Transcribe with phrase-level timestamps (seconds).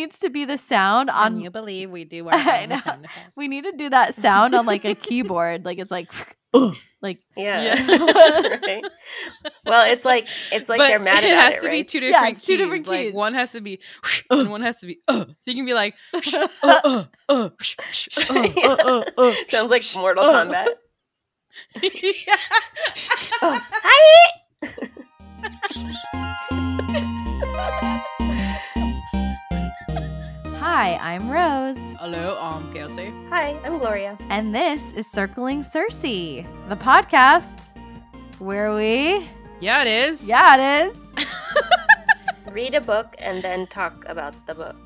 [0.00, 3.48] needs to be the sound Can on you believe we do our own sound we
[3.48, 5.64] need to do that sound on like a keyboard.
[5.64, 6.10] Like it's like
[6.54, 7.62] "Ugh," like Yeah.
[7.62, 8.56] Yeah.
[8.66, 8.84] right.
[9.66, 11.88] Well, it's like it's like but they're mad it about has it, to be right?
[11.88, 12.58] two Yeah, different it's two keys.
[12.64, 13.14] different Like keys.
[13.14, 13.80] one has to be
[14.30, 15.24] and one has to be uh.
[15.38, 17.48] So you can be like uh, uh, uh, uh,
[18.30, 19.32] uh, uh, uh.
[19.48, 20.44] Sounds like Mortal Uh.
[20.44, 20.66] Kombat.
[21.82, 22.36] Yeah.
[23.42, 24.40] Oh, hi.
[30.72, 33.12] Hi, I'm Rose, Hello, I'm Kelsey.
[33.28, 34.16] Hi, I'm Gloria.
[34.30, 37.70] and this is Circling Circe, the podcast
[38.38, 39.28] where we
[39.60, 40.22] Yeah, it is.
[40.26, 40.54] Yeah,
[40.86, 41.26] it is.
[42.52, 44.76] Read a book and then talk about the book.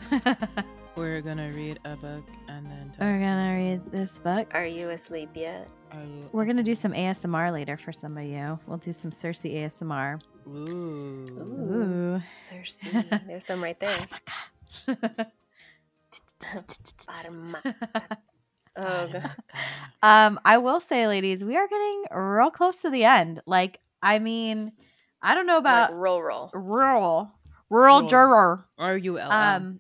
[0.97, 2.89] We're gonna read a book and then.
[2.91, 3.01] Talk.
[3.01, 4.49] We're gonna read this book.
[4.55, 5.69] Are you asleep yet?
[5.93, 8.59] You- We're gonna do some ASMR later for some of you.
[8.67, 10.19] We'll do some Circe ASMR.
[10.49, 11.25] Ooh.
[11.41, 12.21] Ooh.
[12.25, 12.87] Circe.
[13.27, 13.99] There's some right there.
[17.07, 17.63] Parma.
[18.77, 19.31] Oh, God.
[20.03, 23.41] um, I will say, ladies, we are getting real close to the end.
[23.47, 24.73] Like, I mean,
[25.23, 26.51] I don't know Like about roll roll.
[26.53, 27.31] rural,
[27.71, 28.09] rural Roll.
[28.09, 28.67] juror.
[28.77, 29.79] Are you Um,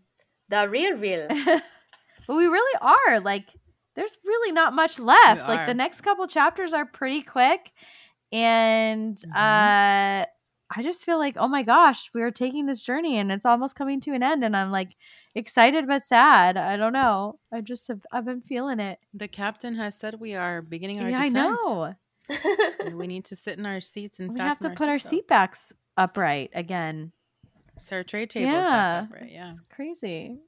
[0.48, 1.26] The real real.
[2.28, 3.48] but we really are like
[3.96, 7.72] there's really not much left We like the next couple chapters are pretty quick
[8.32, 9.34] and Mhm.
[10.22, 10.26] uh
[10.76, 13.74] i just feel like oh my gosh we are taking this journey and it's almost
[13.74, 14.96] coming to an end and i'm like
[15.34, 19.74] excited but sad i don't know i just have i've been feeling it the captain
[19.74, 21.94] has said we are beginning our yeah i know
[22.94, 25.08] we need to sit in our seats and we have to fasten put our seatbelts.
[25.10, 27.12] seat backs upright again
[27.80, 29.30] So our tray tables yeah back upright.
[29.32, 29.50] Yeah.
[29.52, 30.38] it's crazy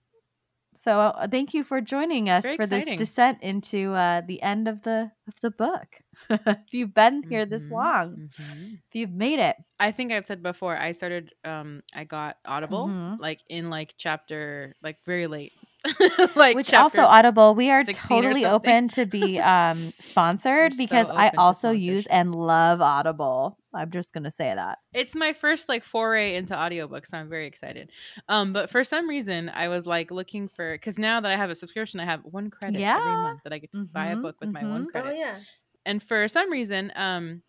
[0.77, 4.83] so uh, thank you for joining us for this descent into uh, the end of
[4.83, 5.89] the of the book
[6.31, 8.79] if you've been here this Mhm, long mhm.
[8.89, 10.77] if you've made it I think I've said before.
[10.77, 11.35] I started.
[11.45, 13.19] Um, I got Audible Mhm.
[13.19, 15.53] like in like chapter like very late.
[16.35, 21.31] like which also audible we are totally open to be um sponsored so because i
[21.37, 23.59] also use and love audible.
[23.75, 24.79] I'm just gonna say that.
[24.95, 27.91] It's my first like foray into audiobooks so i'm very excited.
[28.29, 31.51] Um but for some reason i was like looking for because now that i have
[31.51, 34.23] a subscription i have one credit every month that i get to buy a Mhm,
[34.23, 34.91] book with my one mhm.
[34.91, 35.13] credit.
[35.13, 35.37] Oh yeah.
[35.85, 37.43] and for some reason um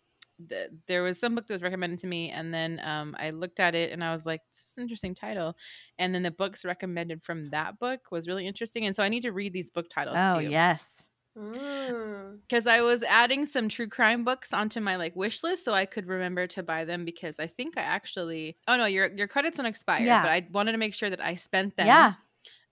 [0.48, 3.60] th- there was some book that was recommended to me and then um i looked
[3.60, 5.56] at it and i was like this is an interesting title
[5.98, 9.22] and then the books recommended from that book was really interesting and so i need
[9.22, 10.94] to read these book titles oh to you yes
[11.36, 12.40] Mm.
[12.48, 15.86] because I was adding some true crime books onto my like wish list so I
[15.86, 19.56] could remember to buy them because I think I actually oh no your your credits
[19.58, 20.22] don't expire Yeah.
[20.22, 22.14] but I wanted to make sure that I spent them yeah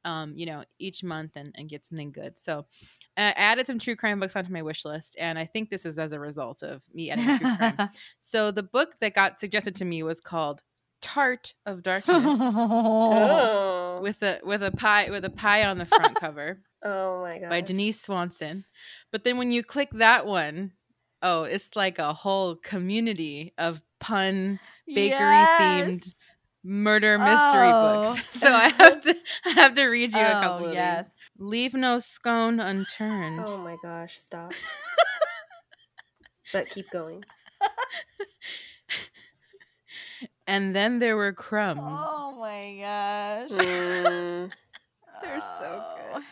[0.07, 2.65] um you know each month and, and get something good so
[3.19, 5.99] I added some true crime books onto my wish list and I think this is
[5.99, 7.91] as a result of me adding true crime
[8.21, 10.63] so the book that got suggested to me was called
[11.03, 14.01] Tart of Darkness Oh.
[14.03, 17.51] with a with a pie with a pie on the front cover oh my god.
[17.51, 18.65] by Denise Swanson.
[19.13, 20.73] But then when you click that one,
[21.23, 26.13] oh, it's like a whole community of pun bakery themed Yes.
[26.67, 28.03] Murder mystery Oh.
[28.15, 28.23] books.
[28.41, 29.17] So I have to
[29.47, 31.05] I have to read you a Oh, couple of yes.
[31.07, 31.13] these.
[31.39, 33.41] Leave no scone unturned.
[33.45, 34.17] Oh my gosh!
[34.19, 34.53] Stop.
[36.53, 37.23] but keep going.
[40.47, 41.81] And then there were crumbs.
[41.83, 43.51] Oh my gosh.
[43.67, 44.53] Mm.
[45.23, 45.97] They're so Oh.
[46.15, 46.23] good.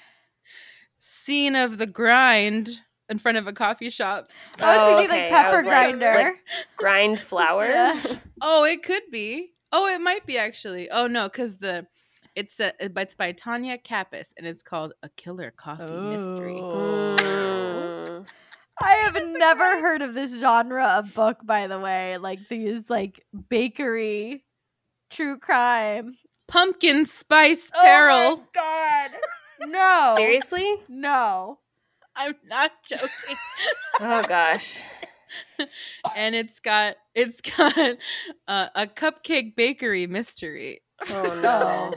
[1.01, 2.71] Scene of the grind
[3.09, 4.29] in front of a coffee shop.
[4.61, 5.31] I was Oh, thinking okay.
[5.31, 6.23] like pepper was like- grinder.
[6.23, 6.35] like
[6.77, 7.67] Grind flour.
[7.67, 8.17] Yeah.
[8.43, 9.54] Oh, it could be.
[9.77, 10.89] Oh, it might be actually.
[10.89, 11.85] Oh no, because the
[12.37, 16.61] it's a it's by Tonya Kappes and it's called A Killer Coffee Mystery.
[16.63, 17.17] Oh.
[17.21, 18.25] oh.
[18.81, 22.19] I have never heard of this genre of book, by the way.
[22.19, 24.45] Like these like bakery
[25.11, 26.19] true crime.
[26.47, 28.37] Pumpkin Spice Oh Peril.
[28.37, 29.11] my god.
[29.67, 30.15] No.
[30.17, 30.77] Seriously?
[30.89, 31.59] No.
[32.15, 33.37] I'm not joking.
[34.01, 34.83] Oh gosh.
[36.17, 37.77] and it's got it's got
[38.49, 40.81] uh, a cupcake bakery mystery.
[41.11, 41.93] Oh no.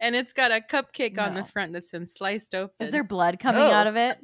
[0.00, 2.74] And it's got a cupcake on the front that's been sliced open.
[2.80, 3.70] Is there blood coming Oh.
[3.70, 4.18] out of it?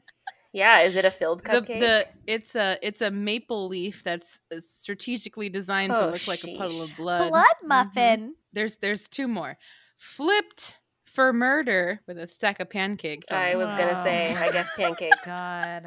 [0.53, 1.81] Yeah, is it a filled cupcake?
[1.81, 6.43] the it's a it's a maple leaf that's uh, strategically designed to Oh, look like
[6.45, 7.29] a puddle of blood.
[7.31, 7.69] Blood Mhm.
[7.69, 8.35] muffin.
[8.55, 9.59] There's there's two more.
[9.99, 13.27] Flipped for murder with a stack of pancakes.
[13.31, 13.57] on I it.
[13.59, 15.17] was gonna say, I guess pancakes.
[15.27, 15.85] God.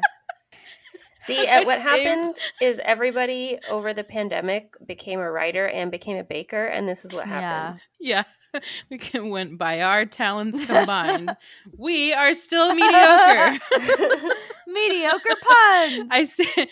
[1.20, 6.24] See, uh, what happened is everybody over the pandemic became a writer and became a
[6.24, 7.80] baker, and this is what happened.
[8.00, 8.24] Yeah.
[8.90, 11.30] We can went by our talents combined.
[11.78, 13.60] we are still mediocre.
[14.66, 16.08] Mediocre puns.
[16.10, 16.68] I say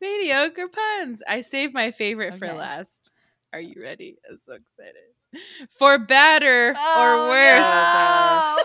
[0.00, 1.22] mediocre puns.
[1.28, 3.10] I saved my favorite for last.
[3.52, 4.16] Are you ready?
[4.28, 5.46] I'm so excited.
[5.78, 7.60] For better Oh, or worse.
[7.60, 8.64] gosh.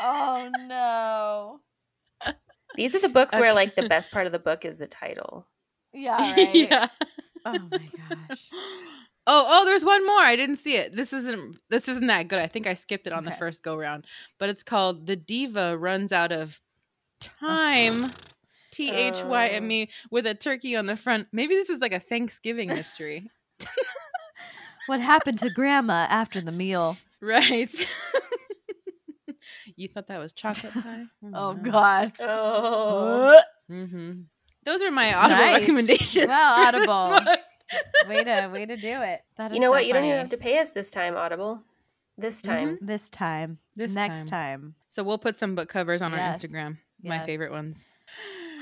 [0.00, 1.60] oh no.
[2.76, 5.46] These are the books where like the best part of the book is the title.
[5.94, 6.54] Yeah, right.
[6.54, 6.88] yeah.
[7.44, 8.38] Oh my gosh.
[9.24, 10.18] Oh, oh, there's one more.
[10.18, 10.96] I didn't see it.
[10.96, 12.40] This isn't this isn't that good.
[12.40, 14.04] I think I skipped it on the first go round.
[14.38, 16.60] But it's called The Diva Runs Out of
[17.20, 18.04] Time.
[18.04, 18.12] Uh-huh.
[18.72, 20.08] T H Y M E oh.
[20.10, 21.28] with a turkey on the front.
[21.30, 23.30] Maybe this is like a Thanksgiving mystery.
[24.86, 26.96] What happened to grandma after the meal?
[27.20, 27.70] right.
[29.76, 31.04] You thought that was chocolate pie?
[31.34, 32.12] Oh god.
[32.20, 33.40] Oh.
[33.70, 34.12] Mm-hmm.
[34.64, 35.60] Those are my audible Nice.
[35.60, 36.26] recommendations.
[36.28, 37.32] Well, Audible.
[38.08, 39.20] way to way to do it.
[39.36, 39.86] That is You know so what?
[39.86, 41.62] You don't even have to pay us this time, Audible.
[42.18, 42.78] This time.
[42.82, 43.58] this time.
[43.74, 44.26] This next time.
[44.28, 44.74] time.
[44.90, 46.20] So we'll put some book covers on Yes.
[46.44, 46.78] our Instagram.
[47.02, 47.84] My favorite ones.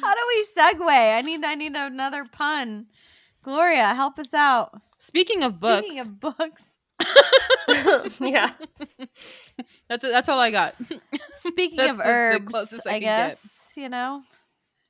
[0.01, 1.17] How do we segue?
[1.19, 2.87] I need I need another pun.
[3.43, 4.81] Gloria, help us out.
[4.99, 6.65] Speaking of books, Speaking of books,
[8.21, 8.51] yeah.
[9.89, 10.75] that's that's all I got.
[11.35, 13.29] speaking That's of the- the herbs, closest I I, can get.
[13.31, 14.23] guess you know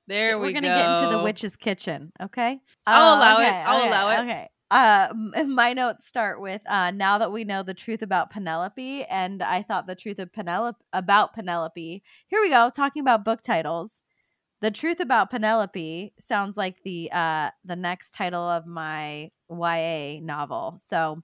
[0.06, 0.74] There we're we gonna go.
[0.76, 2.12] get into the witch's kitchen.
[2.22, 3.52] Okay, I'll Oh, allow it.
[3.52, 4.20] I'll okay, allow it.
[4.24, 4.48] Okay.
[4.72, 5.08] Uh,
[5.46, 9.62] my notes start with uh, now that we know the truth about Penelope, and I
[9.62, 12.02] thought the truth of Penelope about Penelope.
[12.28, 14.00] Here we go, talking about book titles.
[14.60, 20.78] The truth about Penelope sounds like the uh the next title of my YA novel.
[20.80, 21.22] So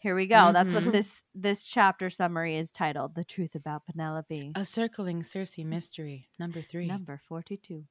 [0.00, 0.52] here we go.
[0.52, 0.84] That's Mhm.
[0.86, 6.28] what this this chapter summary is titled: "The Truth About Penelope." A circling Circe mystery
[6.38, 6.86] number three.
[6.86, 7.84] Number forty-two.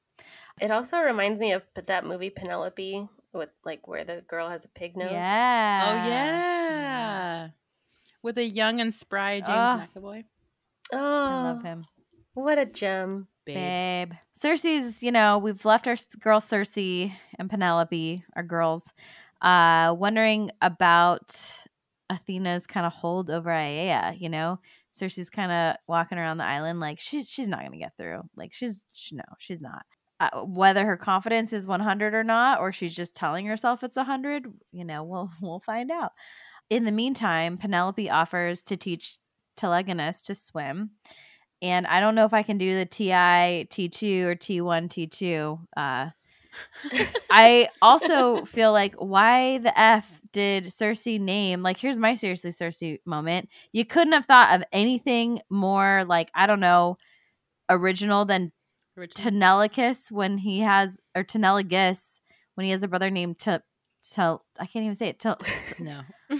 [0.60, 4.64] It also reminds me of p- that movie Penelope with like where the girl has
[4.66, 5.10] a pig nose.
[5.12, 5.86] Yeah.
[5.88, 7.48] Oh yeah.
[8.22, 9.86] With a young and spry James Ah.
[9.96, 10.24] McAvoy.
[10.92, 11.86] Oh, I love him.
[12.34, 13.28] What a gem.
[13.46, 13.56] Babe.
[14.10, 14.12] Babe.
[14.34, 18.84] Circe's, you know, we've left our s- girl Circe and Penelope, our girls,
[19.40, 21.34] uh, wondering about
[22.10, 24.58] Athena's kind of hold over Aiaia, you know?
[24.92, 28.22] Circe's kind of walking around the island like she's she's not going to get through.
[28.36, 29.84] Like she's sh no, she's not.
[30.18, 34.46] Uh, whether her confidence is 100 or not or she's just telling herself it's 100,
[34.72, 36.12] you know, we'll we'll find out.
[36.68, 39.18] In the meantime, Penelope offers to teach
[39.56, 40.90] Telegonus to swim
[41.62, 45.58] and I don't know if I can do the TI T2 or T1 T2.
[45.76, 46.10] Uh,
[47.30, 52.82] I also feel like why the f did Circe name like here's my seriously Circe
[53.04, 53.48] moment.
[53.72, 56.96] You couldn't have thought of anything more like I don't know
[57.68, 58.52] original than
[58.96, 59.30] Original.
[59.30, 62.20] Tenelicus when he has or Teneligus
[62.54, 63.58] when he has a brother named Te,
[64.08, 65.38] Tel I can't even say it Tel,
[65.78, 66.00] no.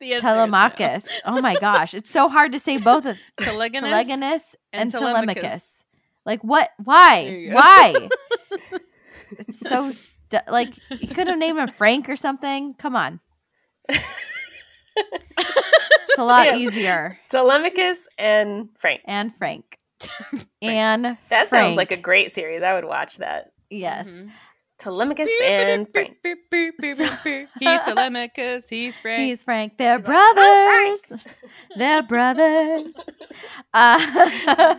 [0.00, 0.34] the answer no.
[0.34, 1.08] Telemachus.
[1.24, 5.34] Oh my gosh, it's so hard to say both of Telegonus Telegonus and, and Telemachus.
[5.34, 5.84] Telemachus.
[6.26, 6.70] Like what?
[6.82, 7.48] Why?
[7.50, 8.08] Why?
[9.38, 9.98] it's so d-
[10.48, 12.74] like you could have named him Frank or something.
[12.74, 13.20] Come on,
[14.96, 16.56] it's a lot Yeah.
[16.56, 17.18] easier.
[17.30, 19.00] Telemachus and Frank.
[19.06, 19.78] And Frank.
[20.60, 21.50] and That Frank.
[21.50, 22.62] sounds like a great series.
[22.62, 23.52] I would watch that.
[23.70, 24.08] yes.
[24.08, 24.30] Mhm.
[24.82, 26.16] Telemachus and Frank.
[27.60, 28.64] He's Telemachus.
[28.68, 29.20] He's Frank.
[29.20, 29.78] He's Frank.
[29.78, 31.24] They're He's like, "I'm brothers.
[31.76, 32.96] They're brothers.
[33.74, 33.98] Uh,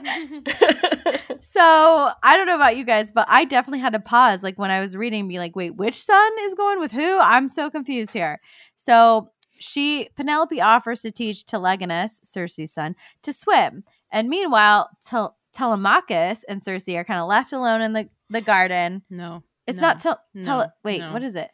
[1.39, 4.69] so I don't know about you guys, but I definitely had to pause, like when
[4.69, 8.13] I was reading, be like, "Wait, which son is going with who?" I'm so confused
[8.13, 8.39] here.
[8.75, 16.43] So she Penelope offers to teach Telegonus, Circe's son, to swim, and meanwhile, Tel- Telemachus
[16.47, 19.01] and Circe are kind of left alone in the the garden.
[19.09, 19.43] no.
[19.67, 21.13] It's no, not tel- no, wait, no.
[21.13, 21.49] what is it?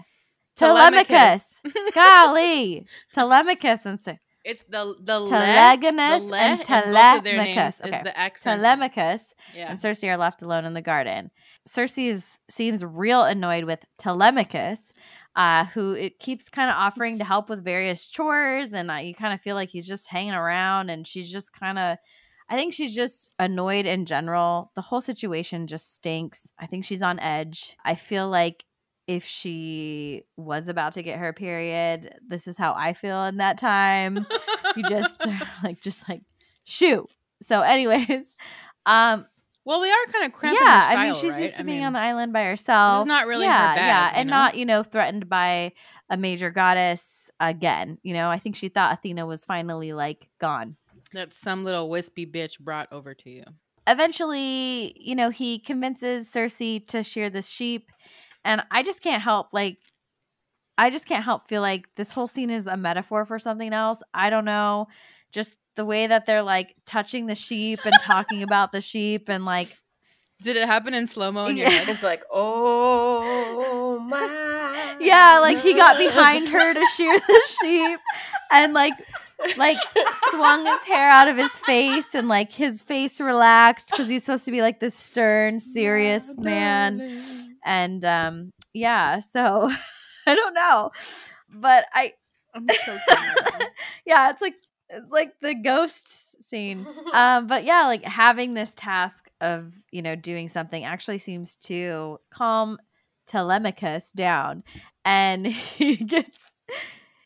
[0.58, 1.62] Telemachus.
[1.64, 1.94] Telemachus.
[1.94, 2.86] Golly,
[3.16, 7.76] Telemachus and Cer- It's the the le, Telegonus the le and both of Telemachus.
[7.80, 8.02] is Okay.
[8.04, 8.62] the accent.
[8.62, 9.70] Telemachus Yeah.
[9.72, 11.32] and Circe are left alone in the garden.
[11.68, 14.92] Circe is, seems real annoyed with Telemachus,
[15.36, 19.14] uh, who it keeps kind of offering to help with various chores, and uh, you
[19.14, 21.98] kind of feel like he's just hanging around, and she's just kind of.
[22.50, 24.72] I think she's just annoyed in general.
[24.76, 26.48] The whole situation just stinks.
[26.58, 27.78] I think she's on edge.
[27.86, 28.66] I feel like
[29.08, 33.58] if she was about to get her period, this is how I feel in that
[33.60, 34.26] time
[34.76, 35.26] you just
[35.64, 36.22] like just like
[36.64, 37.06] shoot
[37.42, 38.36] so anyways
[38.86, 39.26] um
[39.66, 41.44] well, they are kind of cramping yeah style, i mean she's right?
[41.44, 43.88] used to I being mean, on the island by herself not really her yeah bag,
[43.88, 44.36] yeah and know?
[44.36, 45.74] not you know threatened by
[46.10, 50.76] a major goddess again you know i think she thought athena was finally like gone
[51.14, 53.44] that some little wispy bitch brought over to you.
[53.88, 57.90] eventually you know he convinces circe to shear the sheep
[58.46, 59.78] and i just can't help like
[60.78, 64.02] i just can't help feel like this whole scene is a metaphor for something else
[64.14, 64.88] i don't know
[65.32, 69.46] just the way that they're like touching the sheep and talking about the sheep and
[69.46, 69.78] like
[70.42, 71.80] Did it happen in slow mo in your Yeah.
[71.80, 71.90] head?
[71.90, 74.96] It's like, oh my.
[75.02, 78.00] Yeah, like he got behind her to shear the sheep
[78.52, 78.94] and like
[79.58, 79.78] like
[80.32, 84.46] swung his hair out of his face and like his face relaxed because he's supposed
[84.46, 87.02] to be like this stern, serious man.
[87.64, 89.70] And um yeah, so
[90.28, 90.92] I don't know.
[91.54, 92.14] But I
[92.54, 92.98] I'm so
[94.06, 94.56] yeah, it's like
[94.90, 96.88] it's like the ghost scene.
[97.12, 102.20] Um, but yeah, like having this task of you know doing something actually seems to
[102.30, 102.78] calm
[103.26, 104.64] Telemachus down,
[105.04, 106.38] and he gets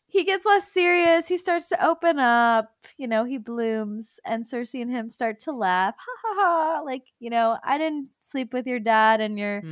[0.08, 1.28] he gets less serious.
[1.28, 2.72] He starts to open up.
[2.98, 5.96] You know, he blooms, and Circe and him start to laugh.
[5.98, 6.34] Ha ha
[6.78, 6.82] ha!
[6.86, 9.64] Like you know, I didn't sleep with your dad, and your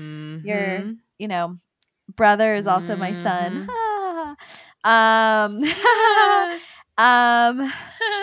[0.46, 0.98] Mhm.
[1.20, 1.60] you know
[2.16, 3.64] brother is also my son.
[3.68, 3.70] Mhm.
[3.70, 4.36] Ha, ha,
[4.84, 5.46] ha.
[5.46, 6.62] um
[7.02, 7.74] um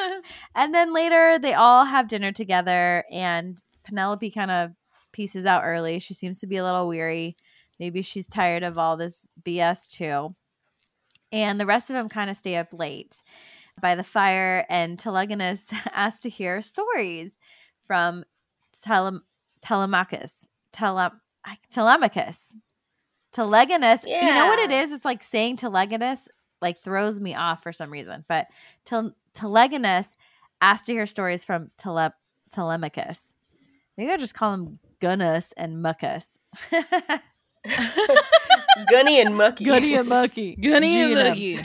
[0.54, 4.72] and then later they all have dinner together and Penelope kind of
[5.12, 5.98] pieces out early.
[5.98, 7.36] She seems to be a little weary.
[7.80, 10.34] Maybe she's tired of all this BS too.
[11.32, 13.22] And the rest of them kind of stay up late
[13.80, 17.36] by the fire and Telegonus asks to hear stories
[17.86, 18.24] from
[18.84, 19.22] Telem-
[19.60, 20.46] Telemachus.
[20.72, 21.20] Tele-
[21.72, 22.38] Telemachus.
[23.32, 24.04] Telegonus.
[24.06, 24.92] You know what it is?
[24.92, 26.28] It's like saying Telegonus
[26.60, 28.24] like throws me off for some reason.
[28.28, 28.46] But
[28.84, 30.08] Tel- Telegonus
[30.60, 32.14] asked to hear stories from Tele-
[32.52, 33.32] Telemachus.
[33.96, 36.38] Maybe I just call him Gunus and Muckus.
[38.90, 39.64] Gunny and Mucky.
[39.64, 40.56] Gunny and Mucky.
[40.56, 41.28] Gunny and Gina.
[41.30, 41.58] Lucky.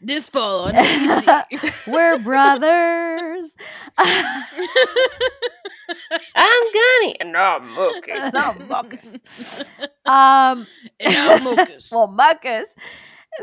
[0.00, 0.74] This fall on
[1.86, 3.50] We're brothers.
[6.34, 8.12] I'm Gunny and I'm Mucky.
[8.12, 9.20] no, Muckus.
[10.06, 10.66] Um,
[10.98, 11.90] And I'm Mucus.
[11.90, 12.64] well, Muckus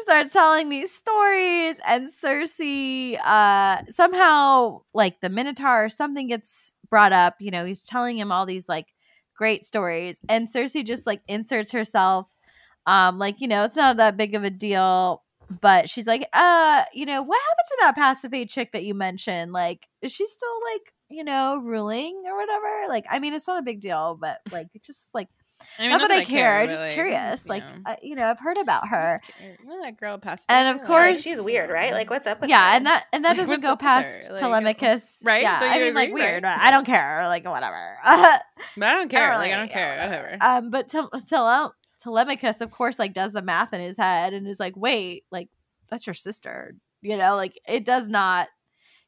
[0.01, 7.13] starts telling these stories, and Circe, uh, somehow, like the Minotaur or something gets brought
[7.13, 7.35] up.
[7.39, 8.87] You know, he's telling him all these like
[9.35, 12.27] great stories, and Circe just like inserts herself.
[12.85, 15.23] Um, like you know, it's not that big of a deal,
[15.61, 19.51] but she's like, uh, you know, what happened to that Pasiphae chick that you mentioned?
[19.51, 22.87] Like, is she still like, you know, ruling or whatever?
[22.87, 25.27] Like, I mean, it's not a big deal, but like, just like
[25.79, 26.59] I mean, not, that I care.
[26.59, 27.41] I'm just like, curious.
[27.45, 27.91] you like, know.
[27.91, 29.21] uh, you know, I've heard about her.
[29.65, 30.43] Well, that girl passed.
[30.49, 31.93] And of course- like, she's weird, right?
[31.93, 32.75] Like, what's up with Yeah, her?
[32.77, 34.01] and that and that doesn't what's go up with her?
[34.19, 35.41] past Like, Telemachus, right?
[35.41, 36.43] Yeah, I mean, like weird.
[36.43, 36.59] Right?
[36.59, 37.21] I don't care.
[37.23, 37.75] Like whatever.
[38.77, 39.35] But I don't care.
[39.35, 39.95] like I don't care.
[39.95, 40.37] yeah, Whatever.
[40.41, 44.47] um, but Tel- Tele- Telemachus, of course, like does the math in his head and
[44.47, 45.47] is like, wait, like
[45.89, 46.75] that's your sister.
[47.01, 48.47] You know, like it does not.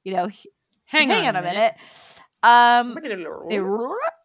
[0.04, 0.50] You know, he-
[0.86, 1.76] hang, hang on a minute.
[2.44, 2.96] Um,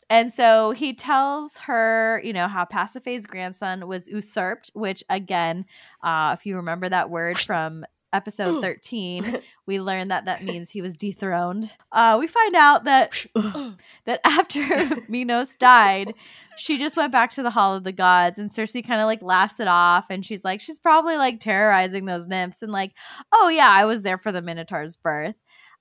[0.09, 5.65] And so he tells her, you know, how Pasiphae's grandson was usurped, which again,
[6.03, 10.81] uh, if you remember that word from episode 13, we learned that that means he
[10.81, 11.71] was dethroned.
[11.91, 13.27] Uh, we find out that
[14.05, 14.61] that after
[15.09, 16.15] Minos died,
[16.57, 19.23] she just went back to the Hall of the Gods, and Circe kind of like
[19.23, 22.93] laughs it off, and she's like, she's probably like terrorizing those nymphs, and like,
[23.33, 25.35] oh yeah, I was there for the Minotaur's birth.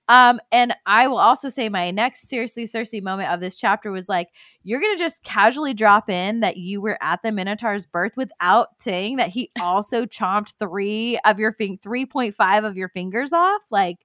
[0.08, 4.08] Um, and I will also say my next seriously Circe moment of this chapter was
[4.08, 4.30] like,
[4.64, 9.18] you're gonna just casually drop in that you were at the Minotaur's birth without saying
[9.18, 13.62] that he also chomped three of your fing three point five of your fingers off.
[13.72, 13.98] Like,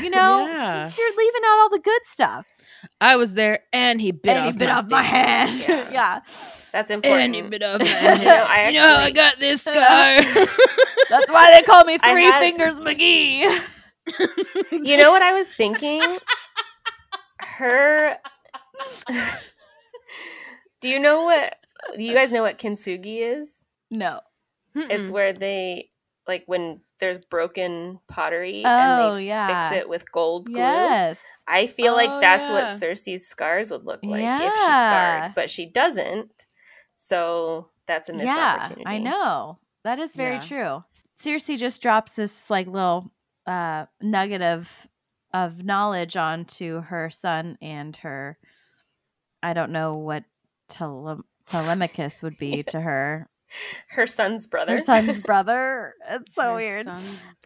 [0.00, 0.90] you know, Yeah.
[0.98, 2.46] you're leaving out all the good stuff.
[3.00, 5.64] I was there, and he bit and off he bit my off my hand.
[5.68, 5.88] Yeah.
[5.92, 6.20] Yeah.
[6.72, 7.22] That's important.
[7.22, 9.74] And he bit off my You know, I you know how I got this scar.
[11.10, 13.60] That's why they call me Three had- Fingers McGee.
[14.70, 16.00] You know what I was thinking?
[17.40, 18.16] Her.
[20.80, 21.54] Do you know what?
[21.96, 23.62] Do you guys know what kintsugi is?
[23.90, 24.20] No.
[24.74, 25.12] It's Mm-mm.
[25.12, 25.90] where they
[26.26, 29.68] like when there's broken pottery Oh, and they oh, yeah.
[29.70, 30.56] fix it with gold glue.
[30.58, 31.20] Yes.
[31.46, 32.68] I feel Oh, like that's what.
[32.68, 36.46] Circe's scars would look like if she scarred, but she doesn't.
[36.96, 38.86] So that's a missed yeah, opportunity.
[38.86, 39.58] I know.
[39.84, 40.40] That is very Yeah.
[40.40, 40.84] true.
[41.16, 43.10] Circe just drops this like little
[43.46, 44.86] uh nugget of
[45.34, 48.38] of knowledge onto her son and her
[49.42, 50.24] I don't know what
[50.68, 53.28] tele- Telemachus would be to her.
[53.88, 54.72] Her son's brother.
[54.72, 55.92] Her son's brother.
[56.08, 56.88] It's so Her weird.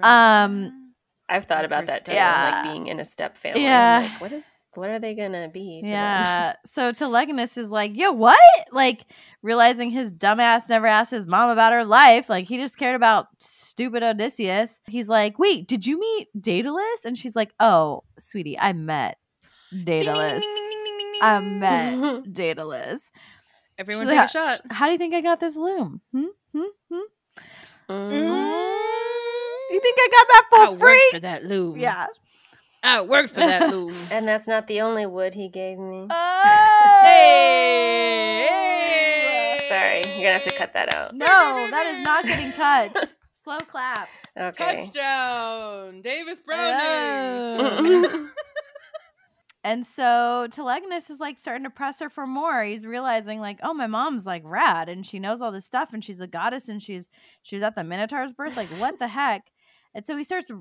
[0.01, 0.93] Um.
[1.29, 2.13] I've thought about that too.
[2.13, 2.63] Yeah.
[2.63, 3.63] Like being in a step family.
[3.65, 3.99] Yeah.
[3.99, 5.81] I'm like, what is what are they gonna be?
[5.81, 5.93] to them?
[5.93, 6.53] Yeah.
[6.65, 8.39] so Telegonus is like, yo, what?
[8.73, 9.07] Like
[9.43, 12.29] realizing his dumbass never asked his mom about her life.
[12.29, 14.81] Like he just cared about stupid Odysseus.
[14.87, 17.05] He's like, wait, did you meet Daedalus?
[17.05, 19.19] And she's like, oh, sweetie, I met
[19.85, 20.43] Daedalus.
[21.23, 23.01] I met Daedalus.
[23.79, 24.25] Everyone So take yeah.
[24.25, 24.61] a shot.
[24.71, 26.01] How do you think I got this loom?
[26.13, 26.27] Hmm?
[26.55, 26.63] Hmm?
[26.91, 27.01] Hmm?
[27.89, 28.77] Mm.
[29.71, 31.09] You think I got that I for worked free?
[31.13, 31.79] for that loom.
[31.79, 32.07] Yeah.
[32.87, 33.95] I worked for that loom.
[34.11, 36.07] And that's not the only wood he gave me.
[36.09, 37.01] Oh.
[37.03, 38.47] Hey!
[39.69, 41.15] Sorry, you're gonna have to cut that out.
[41.15, 43.11] No, that is not getting cut.
[43.45, 44.09] Slow clap.
[44.37, 44.85] Okay.
[44.85, 48.05] Touchdown, Davis Browning.
[48.05, 48.29] Hello.
[49.65, 52.63] And so Telegonus is like starting to press her for more.
[52.63, 56.05] He's realizing like, oh, my mom's like rad and she knows all this stuff and
[56.05, 57.09] she's a goddess and she's
[57.43, 58.57] she was at the Minotaur's birth.
[58.57, 59.43] Like, what the heck?
[59.93, 60.53] And so he starts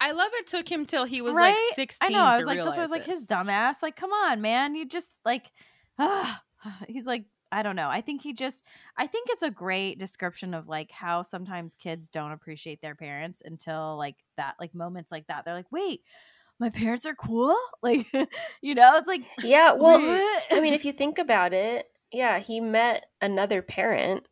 [0.00, 1.50] I love it took him till he was right?
[1.50, 2.24] like 16 I know.
[2.24, 3.76] I was like, this was like, his dumbass.
[3.82, 4.74] Like, come on, man.
[4.74, 5.50] You just like,
[6.88, 7.88] he's like, I don't know.
[7.88, 8.62] I think he just,
[8.96, 13.42] I think it's a great description of like how sometimes kids don't appreciate their parents
[13.44, 15.44] until like that, like moments like that.
[15.44, 16.00] They're like, wait,
[16.58, 17.56] my parents are cool.
[17.82, 18.06] Like,
[18.60, 20.44] you know, it's like, Yeah, well, what?
[20.50, 24.26] I mean, if you think about it, yeah, he met another parent,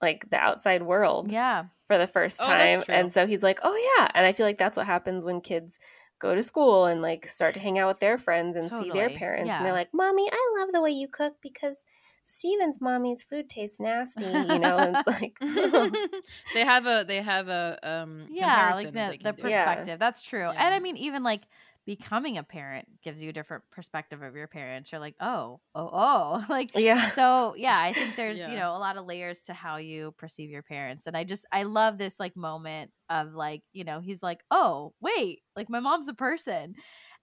[0.00, 2.82] like the outside world, yeah, for the first Oh, time.
[2.82, 2.94] true.
[2.94, 4.08] And so he's like, oh, yeah.
[4.14, 5.78] And I feel like that's what happens when kids
[6.20, 9.10] go to school and like start to hang out with their friends and see their
[9.10, 9.48] parents.
[9.48, 9.56] yeah.
[9.58, 11.84] And they're like, Mommy, I love the way you cook because
[12.24, 14.78] Steven's mommy's food tastes nasty, you know?
[14.78, 15.36] And it's like,
[16.54, 19.48] they have a they have a um yeah, like the, the do.
[19.48, 19.64] Yeah.
[19.64, 19.98] perspective.
[19.98, 20.48] That's true.
[20.48, 21.42] And I mean, even like
[21.86, 24.90] becoming a parent gives you a different perspective of your parents.
[24.90, 26.44] You're like, oh, oh, oh.
[26.48, 27.10] Like, yeah.
[27.12, 30.50] so yeah i think there's you know a lot of layers to how you perceive
[30.50, 34.22] your parents and i just i love this like moment of like you know he's
[34.22, 36.74] like oh wait like my mom's a person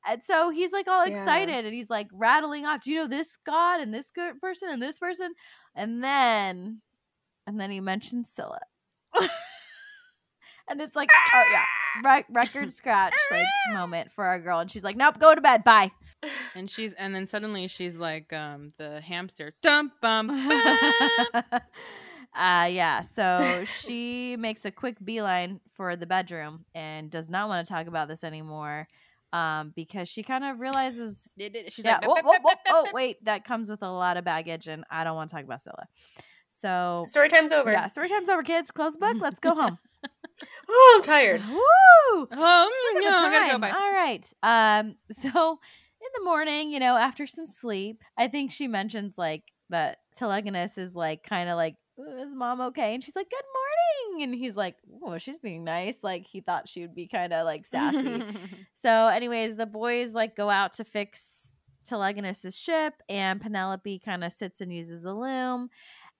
[0.07, 1.11] and so he's like all Yeah.
[1.23, 4.69] excited and he's like rattling off do you know this god and this good person
[4.69, 5.33] and this person
[5.75, 6.81] and then
[7.47, 8.59] and then he mentions scylla
[10.71, 11.65] and it's like oh yeah
[12.03, 15.63] right record scratch like moment for our girl and she's like nope go to bed
[15.63, 15.91] bye
[16.55, 21.43] and she's and then suddenly she's like um the hamster dum bum bum.
[22.33, 27.65] uh yeah so she makes a quick beeline for the bedroom and does not want
[27.65, 28.87] to talk about this anymore
[29.33, 33.43] um because she kind of realizes she's yeah like whoa, whoa, whoa, oh wait that
[33.43, 35.87] comes with a lot of baggage and i don't want to talk about Scylla
[36.53, 37.71] so Story time's over.
[37.71, 39.77] yeah story time's over kids close the book let's go home
[40.69, 41.41] Oh, I'm tired.
[41.49, 42.27] Woo!
[42.97, 44.33] at no, I gotta go bye All right.
[44.43, 44.95] Um.
[45.11, 45.59] So
[46.01, 50.77] in the morning, you know, after some sleep, I think she mentions like that Telegonus
[50.77, 54.33] is like kind of like, "Oh, "Is mom okay?" And she's like, "Good morning." And
[54.33, 57.65] he's like, "Oh, she's being nice." Like he thought she would be kind of like
[57.65, 58.23] sassy.
[58.73, 64.31] so, anyways, the boys like go out to fix Telegonus's ship, and Penelope kind of
[64.31, 65.69] sits and uses the loom.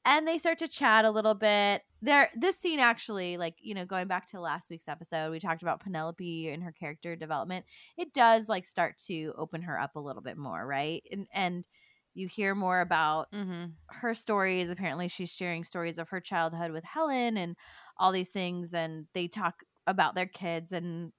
[0.05, 1.83] And they start to chat a little bit.
[2.01, 5.61] There, this scene actually, like you know, going back to last week's episode, we talked
[5.61, 7.65] about Penelope and her character development.
[7.97, 11.03] It does like start to open her up a little bit more, right?
[11.11, 11.65] And and
[12.13, 13.65] you hear more about mm-hmm.
[13.87, 14.69] her stories.
[14.69, 17.55] Apparently, she's sharing stories of her childhood with Helen and
[17.97, 21.11] all these things, and they talk about their kids and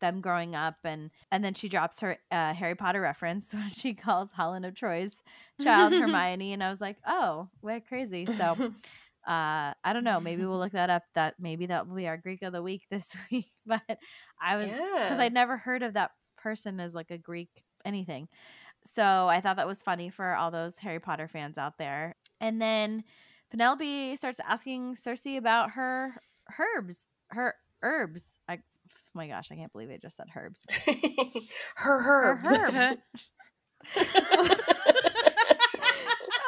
[0.00, 3.94] them growing up and and then she drops her uh, Harry Potter reference when she
[3.94, 5.22] calls Helen of Troy's
[5.62, 8.72] child Hermione and I was like, "Oh, way crazy." So,
[9.26, 12.16] uh I don't know, maybe we'll look that up that maybe that will be our
[12.16, 13.82] Greek of the week this week, but
[14.40, 15.16] I was cuz yeah.
[15.18, 18.28] I'd never heard of that person as like a Greek anything.
[18.84, 22.14] So I thought that was funny for all those Harry Potter fans out there.
[22.40, 23.02] And then
[23.50, 26.20] Penelope starts asking Circe about her
[26.58, 28.36] herbs, her herbs.
[28.48, 28.58] I, oh
[29.14, 30.64] my gosh, I can't believe I just said herbs.
[31.76, 32.48] her Her herbs.
[32.52, 33.00] herbs.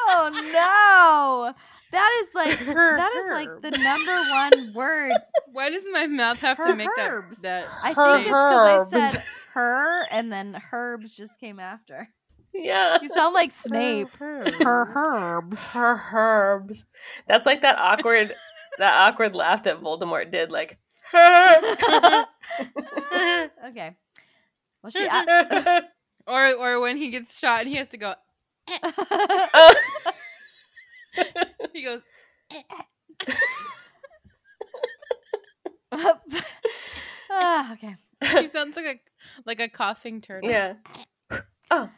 [0.09, 1.55] oh no,
[1.93, 5.13] that is like Her that is like the number one word.
[5.53, 7.39] Why does my mouth have Her to make herbs.
[7.39, 7.67] that?
[7.85, 9.23] I Her think it's because I said
[9.55, 12.09] her and then herbs just came after.
[12.55, 12.99] yeah.
[13.01, 14.09] You sound like Snape.
[14.19, 15.57] Her Her herbs.
[15.57, 15.63] herbs.
[15.73, 16.85] Her herbs.
[17.27, 18.35] That's like that awkward
[18.79, 20.79] that awkward laugh that Voldemort did, like
[23.67, 23.97] okay.
[24.83, 25.05] Well, she.
[25.05, 25.83] a-
[26.27, 28.15] Or or when he gets shot and he has to go.
[28.69, 28.79] Eh.
[31.73, 32.01] He goes.
[37.31, 37.97] Ah, okay.
[38.41, 38.99] He sounds like a
[39.47, 40.51] like a coughing turtle.
[40.51, 40.75] yeah.
[41.71, 41.91] Oh.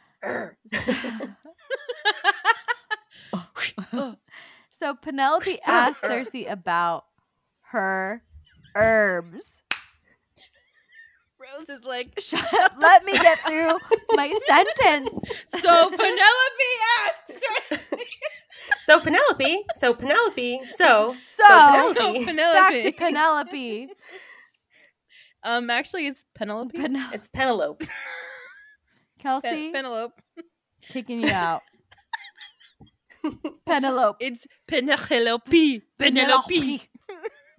[4.69, 7.05] so Penelope asks Circe about
[7.71, 8.21] her
[8.75, 9.43] herbs.
[11.39, 12.19] Rose is like.
[12.19, 13.77] Shut up, Let me get through
[14.11, 15.09] my sentence.
[15.61, 17.41] So Penelope asks
[17.89, 17.97] her.
[18.81, 19.63] So Penelope.
[19.75, 20.61] So Penelope.
[20.69, 22.25] So So, Penelope.
[22.25, 22.97] back to Penelope.
[22.97, 23.89] Penelope.
[25.43, 26.77] Um, actually, it's Penelope.
[26.77, 27.87] Pen- it's Penelope.
[29.17, 30.13] Kelsey, Pen- Penelope.
[30.83, 31.61] kicking you out.
[33.65, 34.23] Penelope.
[34.23, 35.81] It's Penelope.
[35.97, 36.81] Penelope.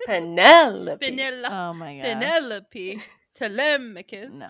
[0.06, 1.06] Penelope.
[1.06, 1.52] Penelope.
[1.54, 2.02] Oh my god.
[2.04, 3.00] Penelope.
[3.34, 4.30] Telemachus.
[4.32, 4.48] No.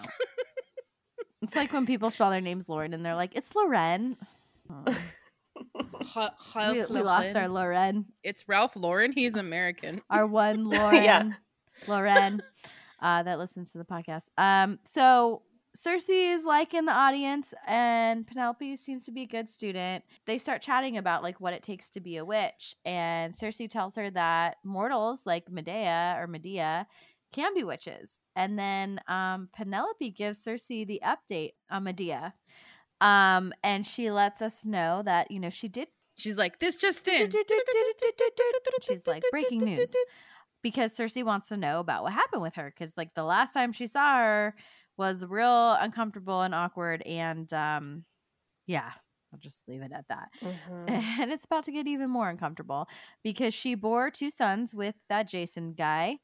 [1.41, 4.17] It's like when people spell their names Lauren and they're like, it's Loren.
[4.71, 4.85] Oh.
[5.75, 8.07] We, we lost our Loren.
[8.23, 9.13] It's Ralph Lauren.
[9.13, 10.03] He's American.
[10.11, 11.03] Our one Lauren.
[11.03, 11.31] yeah.
[11.89, 12.43] Lauren.
[13.01, 14.29] Uh, that listens to the podcast.
[14.39, 15.43] Um, so
[15.75, 20.05] Circe is like in the audience, and Penelope seems to be a good student.
[20.27, 23.97] They start chatting about like what it takes to be a witch, and Circe tells
[23.97, 26.87] her that mortals like Medea or Medea
[27.33, 28.21] can be witches.
[28.37, 32.35] And then um, Penelope gives Circe the update on Medea.
[33.03, 35.89] Um, and she lets us know that, you know, she did.
[36.17, 37.31] She's like, this just in.
[38.83, 39.95] She's like, breaking news.
[40.63, 42.73] Because Circe wants to know about what happened with her.
[42.75, 44.55] Because, like, the last time she saw her
[44.97, 47.03] was real uncomfortable and awkward.
[47.03, 48.05] And, um,
[48.67, 48.93] yeah,
[49.33, 50.29] I'll just leave it at that.
[50.43, 50.89] Mm-hmm.
[51.23, 52.89] And it's about to get even more uncomfortable
[53.25, 56.19] because she bore two sons with that Jason guy.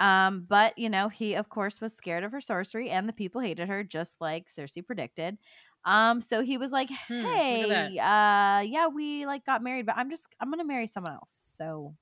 [0.00, 3.40] Um, but you know, he of course was scared of her sorcery, and the people
[3.40, 5.38] hated her, just like Circe predicted.
[5.84, 10.10] Um, so he was like, hmm, "Hey, uh, yeah, we like got married, but I'm
[10.10, 11.94] just I'm gonna marry someone else." So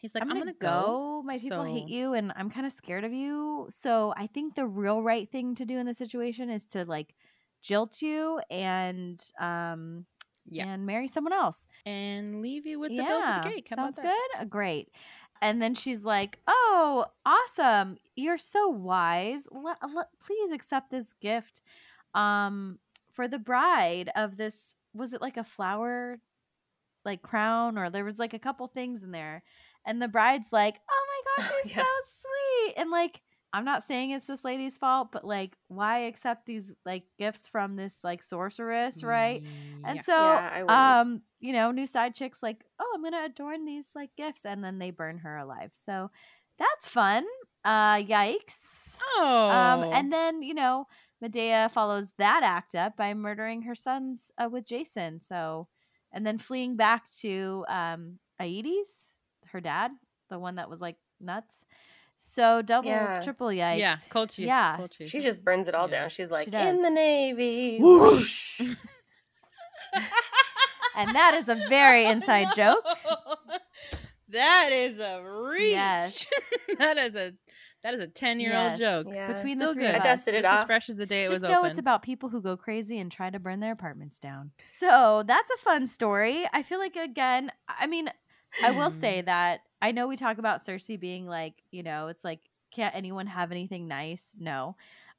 [0.00, 0.86] he's like, "I'm, I'm gonna, gonna, go.
[0.86, 1.22] go.
[1.24, 1.72] My people so...
[1.72, 3.68] hate you, and I'm kind of scared of you.
[3.70, 7.14] So I think the real right thing to do in this situation is to like
[7.62, 10.06] jilt you and um."
[10.46, 10.66] Yeah.
[10.66, 11.66] And marry someone else.
[11.86, 13.66] And leave you with the yeah, bill for the cake.
[13.70, 14.50] How sounds good?
[14.50, 14.90] Great.
[15.40, 17.96] And then she's like, "Oh, awesome!
[18.14, 19.48] You're so wise.
[19.50, 21.62] Let, let, please accept this gift,
[22.14, 22.78] um,
[23.12, 24.74] for the bride of this.
[24.92, 26.20] Was it like a flower,
[27.04, 29.42] like crown, or there was like a couple things in there?"
[29.86, 31.84] And the bride's like, "Oh my gosh, you're yeah.
[31.84, 33.20] so sweet!" And like,
[33.54, 37.76] I'm not saying it's this lady's fault, but like, why accept these like gifts from
[37.76, 39.44] this like sorceress, right?
[39.44, 39.46] Mm,
[39.82, 39.90] yeah.
[39.90, 43.86] And so, yeah, um, you know, new side chicks like, oh, I'm gonna adorn these
[43.94, 45.70] like gifts, and then they burn her alive.
[45.74, 46.10] So
[46.58, 47.24] that's fun.
[47.64, 48.56] Uh, yikes.
[49.18, 49.50] Oh.
[49.50, 50.88] Um, and then you know,
[51.20, 55.20] Medea follows that act up by murdering her sons uh, with Jason.
[55.20, 55.68] So,
[56.12, 58.88] and then fleeing back to um Aeëtes,
[59.46, 59.92] her dad,
[60.30, 61.64] the one that was like nuts.
[62.16, 63.20] So double, yeah.
[63.20, 63.78] triple yikes.
[63.78, 64.46] Yeah, cold cheese.
[64.46, 65.10] Yeah, cold cheese.
[65.10, 66.00] she just burns it all yeah.
[66.00, 66.10] down.
[66.10, 67.78] She's like, she in the navy.
[67.80, 68.60] Whoosh.
[70.96, 72.84] and that is a very inside joke.
[74.34, 75.70] That is a reach.
[75.70, 76.26] Yes.
[76.78, 77.34] that is a
[77.84, 79.06] that is a ten year old joke.
[79.08, 79.32] Yeah.
[79.32, 79.94] Between Still the three, good.
[79.94, 80.60] I dusted it Just off.
[80.60, 81.70] as fresh as the day it Just was know open.
[81.70, 84.50] it's about people who go crazy and try to burn their apartments down.
[84.66, 86.48] So that's a fun story.
[86.52, 88.10] I feel like again, I mean,
[88.64, 92.24] I will say that I know we talk about Circe being like, you know, it's
[92.24, 92.40] like,
[92.74, 94.24] can't anyone have anything nice?
[94.40, 94.76] No.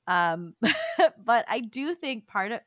[0.08, 0.56] Um,
[1.24, 2.62] but I do think part of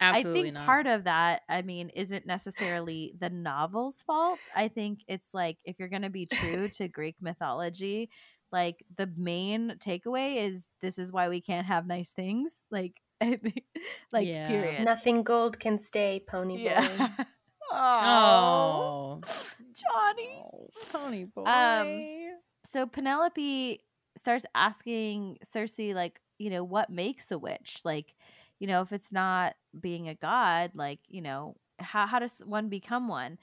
[0.00, 0.66] Absolutely I think not.
[0.66, 4.40] part of that, I mean, isn't necessarily the novel's fault.
[4.56, 8.10] I think it's like if you're going to be true to Greek mythology,
[8.52, 12.62] like the main takeaway is this is why we can't have nice things.
[12.70, 13.64] Like, I think,
[14.12, 14.48] like yeah.
[14.48, 14.84] period.
[14.84, 17.08] Nothing gold can stay, pony boy.
[17.72, 18.04] Yeah.
[18.04, 21.44] Oh, Johnny, oh, Tony boy.
[21.44, 23.80] Um, so Penelope
[24.16, 27.80] starts asking Circe, like, you know, what makes a witch?
[27.84, 28.14] Like,
[28.58, 32.68] you know, if it's not being a god, like, you know, how how does one
[32.68, 33.38] become one?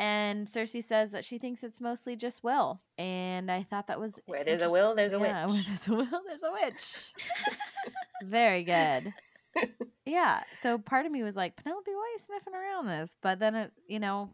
[0.00, 2.80] And Circe says that she thinks it's mostly just will.
[2.96, 5.52] And I thought that was where there's a will, there's a yeah, witch.
[5.52, 7.12] Where there's a will, there's a witch.
[8.24, 9.12] Very good
[10.06, 10.42] yeah.
[10.62, 13.14] So part of me was like, Penelope, why are you sniffing around this?
[13.20, 14.30] But then it, you know,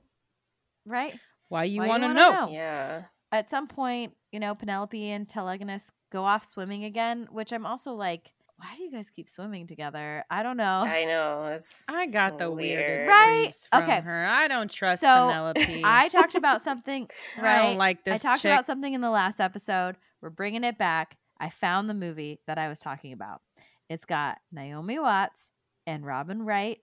[0.85, 1.19] right?
[1.49, 2.31] Why you want to know?
[2.31, 2.49] know?
[2.51, 3.03] Yeah.
[3.33, 7.93] At some point, you know, Penelope and Telegonus go off swimming again, which I'm also
[7.93, 10.25] like, why do you guys keep swimming together?
[10.31, 10.65] I don't know.
[10.65, 11.53] I know.
[11.55, 12.79] It's I got the weird.
[12.79, 13.83] weirdest right.
[13.83, 14.01] okay.
[14.01, 14.27] Her.
[14.27, 15.83] I don't trust so, Penelope.
[15.85, 17.09] I talked about something.
[17.39, 17.59] Right.
[17.59, 18.15] I don't like this.
[18.15, 18.51] I talked chick.
[18.51, 19.97] about something in the last episode.
[20.23, 21.19] We're bringing it back.
[21.39, 23.43] I found the movie that I was talking about.
[23.91, 25.51] It's got Naomi Watts
[25.87, 26.79] and Robin Wright.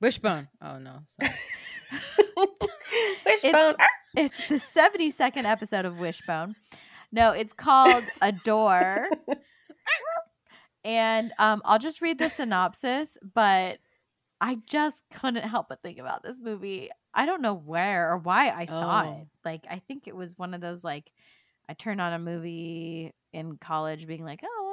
[0.00, 0.46] Wishbone.
[0.62, 1.00] Oh no.
[3.26, 3.74] Wishbone.
[4.16, 6.54] It's, it's the 72nd episode of Wishbone.
[7.10, 9.08] No, it's called Adore.
[10.84, 13.78] And um, I'll just read the synopsis, but
[14.40, 16.90] I just couldn't help but think about this movie.
[17.14, 19.12] I don't know where or why I saw oh.
[19.12, 19.26] it.
[19.44, 21.10] Like, I think it was one of those, like,
[21.68, 24.68] I turned on a movie in college being like, oh,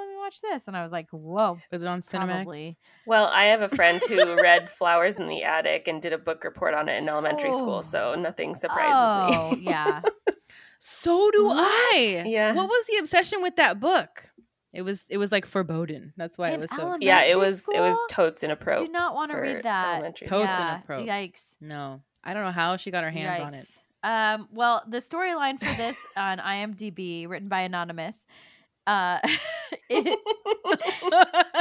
[0.00, 0.66] let me watch this.
[0.66, 1.58] And I was like, whoa.
[1.70, 2.26] Was it on Cinemax?
[2.26, 2.78] Probably.
[3.06, 6.44] Well, I have a friend who read Flowers in the Attic and did a book
[6.44, 7.58] report on it in elementary oh.
[7.58, 9.62] school, so nothing surprises oh, me.
[9.62, 10.00] yeah.
[10.80, 11.58] so do what?
[11.58, 12.24] I.
[12.26, 12.54] Yeah.
[12.54, 14.29] What was the obsession with that book?
[14.72, 16.12] It was it was like foreboding.
[16.16, 16.96] That's why in it was so.
[17.00, 17.76] Yeah, it was school?
[17.76, 18.92] it was totes inappropriate.
[18.92, 20.16] Do not want to read that.
[20.16, 20.74] Totes yeah.
[20.76, 21.08] inappropriate.
[21.08, 21.42] Yikes.
[21.60, 23.46] No, I don't know how she got her hands Yikes.
[23.46, 23.66] on it.
[24.02, 28.24] Um, well, the storyline for this on IMDb, written by Anonymous,
[28.86, 29.18] uh,
[29.90, 30.18] it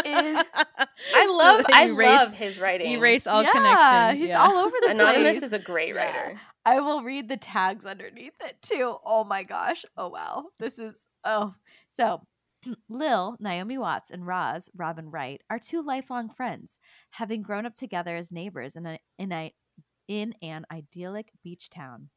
[0.05, 0.43] is
[1.15, 2.91] I love they I erase- love his writing.
[2.91, 4.17] erase all yeah, connection.
[4.21, 4.41] He's yeah.
[4.41, 5.43] all over the Anonymous place.
[5.43, 6.05] is a great Yeah.
[6.05, 6.39] writer.
[6.65, 8.97] I will read the tags underneath it too.
[9.05, 9.83] Oh my gosh.
[9.97, 10.45] Oh wow.
[10.59, 11.55] This is oh
[11.97, 12.21] so
[12.89, 16.77] Lil, Naomi Watts, and Roz, Robin Wright, are two lifelong friends,
[17.11, 19.53] having grown up together as neighbors in, a, in, a,
[20.07, 22.09] in an idyllic beach town.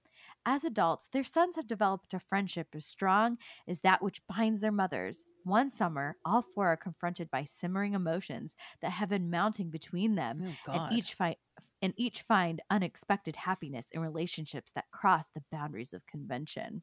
[0.45, 4.73] As adults, their sons have developed a friendship as strong as that which binds their
[4.73, 5.25] mothers.
[5.45, 10.43] One summer, all four are confronted by simmering emotions that have been mounting between them
[10.67, 11.37] Oh, and each find
[11.81, 16.83] and each find unexpected happiness in relationships that cross the boundaries of convention.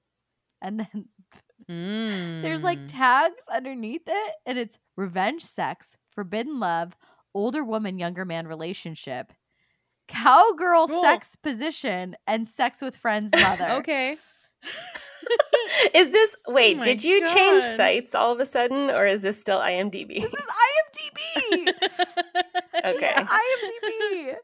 [0.61, 1.05] And then
[2.41, 2.87] there's like Mm.
[2.87, 6.95] tags underneath it, and it's revenge sex, forbidden love,
[7.33, 9.31] older woman, younger man relationship,
[10.07, 11.01] cowgirl Cool.
[11.03, 13.69] sex position, and sex with friend's mother.
[13.79, 14.17] okay.
[15.93, 19.39] Is this wait, my did you change sites all of a sudden or is this
[19.39, 20.19] still IMDb?
[20.21, 21.73] This is IMDb.
[22.83, 23.13] Okay.
[23.13, 24.35] IMDb.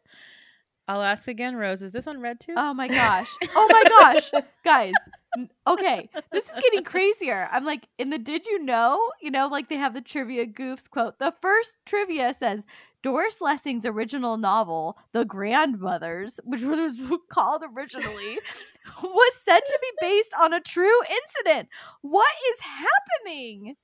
[0.87, 1.81] I'll ask again, Rose.
[1.81, 2.53] Is this on Red too?
[2.55, 3.27] Oh my gosh.
[3.55, 4.31] Oh my gosh.
[4.63, 4.93] Guys.
[5.67, 6.09] Okay.
[6.31, 7.47] This is getting crazier.
[7.51, 9.11] I'm like, in the did you know?
[9.21, 11.19] You know, like they have the trivia goofs quote.
[11.19, 12.65] The first trivia says
[13.01, 16.95] Doris Lessing's original novel, The Grandmothers, which was
[17.29, 18.37] called originally,
[19.03, 21.69] was said to be based on a true incident.
[22.01, 23.75] What is happening?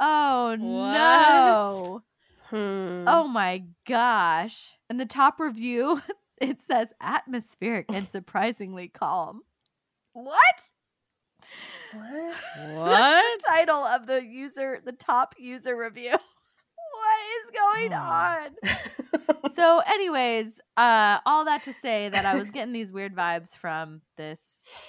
[0.00, 2.02] Oh no.
[2.50, 3.04] Hmm.
[3.06, 4.70] Oh my gosh.
[4.90, 6.02] In the top review,
[6.40, 9.42] it says atmospheric and surprisingly calm.
[10.12, 10.70] What?
[11.94, 12.90] What?
[12.90, 16.10] That's the title of the user, the top user review.
[16.10, 17.96] what is going Oh.
[17.96, 18.48] on?
[19.54, 24.00] So, anyways, uh, all that to say that I was getting these weird vibes from
[24.16, 24.40] this,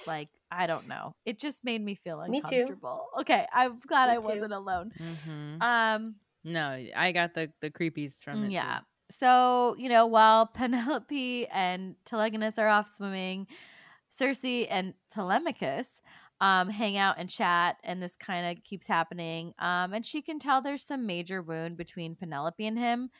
[0.08, 1.14] like, I don't know.
[1.24, 2.40] It just made me feel uncomfortable.
[2.50, 2.60] Me too.
[2.62, 3.06] uncomfortable.
[3.20, 4.28] Okay, I'm glad Me I too.
[4.28, 4.90] wasn't alone.
[4.98, 5.62] Mhm.
[5.62, 8.48] Um, No, I got the the creepies from it.
[8.48, 8.52] too.
[8.54, 8.80] Yeah.
[9.08, 13.46] So, you know, while Penelope and Telegonus are off swimming,
[14.10, 15.95] Circe and Telemachus
[16.40, 19.54] um, hang out and chat, and this kind of keeps happening.
[19.58, 23.10] Um, and she can tell there's some major wound between Penelope and him.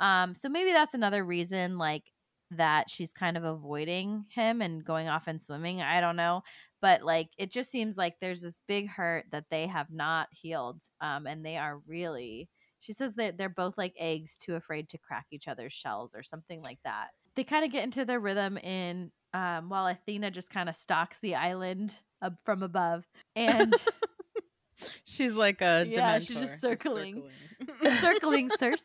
[0.00, 2.04] Um, so maybe that's another reason, like,
[2.50, 5.82] that she's kind of avoiding him and going off and swimming.
[5.82, 6.42] I don't know.
[6.80, 10.82] But, like, it just seems like there's this big hurt that they have not healed.
[11.00, 12.48] Um, and they are really
[12.86, 16.22] she says that they're both like eggs too afraid to crack each other's shells or
[16.22, 17.08] something like that.
[17.34, 21.18] They kind of get into their rhythm in um, while Athena just kind of stalks
[21.18, 23.06] the island up from above.
[23.34, 23.74] And
[25.04, 27.22] She's like a Yeah, she's just circling.
[27.80, 27.96] circling.
[28.00, 28.84] circling Circe.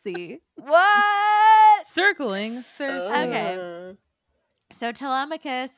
[0.56, 1.86] What?
[1.92, 3.04] circling Circe.
[3.04, 3.96] Okay.
[4.72, 5.70] So Telemachus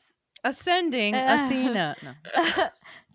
[0.43, 1.95] Ascending Uh, Athena.
[2.03, 2.67] No.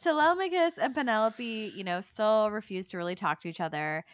[0.02, 4.04] Telemachus and Penelope, you know, still refuse to really talk to each other.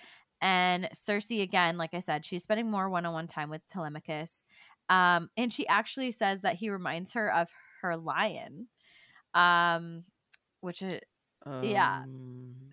[0.40, 4.42] And Circe, again, like I said, she's spending more one on one time with Telemachus.
[4.88, 7.48] Um, and she actually says that he reminds her of
[7.82, 8.68] her lion.
[9.34, 10.04] Um,
[10.60, 11.00] which is
[11.62, 12.02] Yeah.
[12.04, 12.54] Um,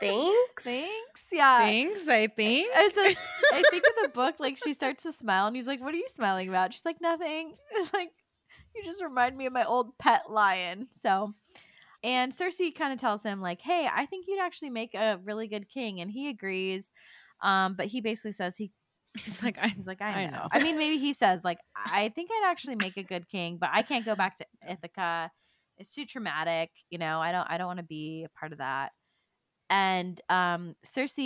[0.00, 0.64] Thanks.
[0.64, 1.24] thanks.
[1.32, 1.58] Yeah.
[1.58, 2.70] Thanks, I think.
[2.72, 3.16] I, said,
[3.52, 5.98] I think in the book, like she starts to smile and he's like, What are
[5.98, 6.72] you smiling about?
[6.72, 7.54] She's like, Nothing.
[7.92, 8.10] like,
[8.74, 10.86] you just remind me of my old pet lion.
[11.02, 11.34] So
[12.02, 15.48] and Circe kind of tells him, like, hey, I think you'd actually make a really
[15.48, 16.00] good king.
[16.00, 16.88] And he agrees.
[17.42, 18.72] Um, but he basically says he
[19.18, 20.30] He's like, I, he's like, I I know.
[20.30, 20.48] know.
[20.52, 23.70] I mean, maybe he says, like, I think I'd actually make a good king, but
[23.72, 25.30] I can't go back to Ithaca.
[25.78, 27.20] It's too traumatic, you know.
[27.20, 28.92] I don't I don't want to be a part of that.
[29.70, 31.18] And um, Circe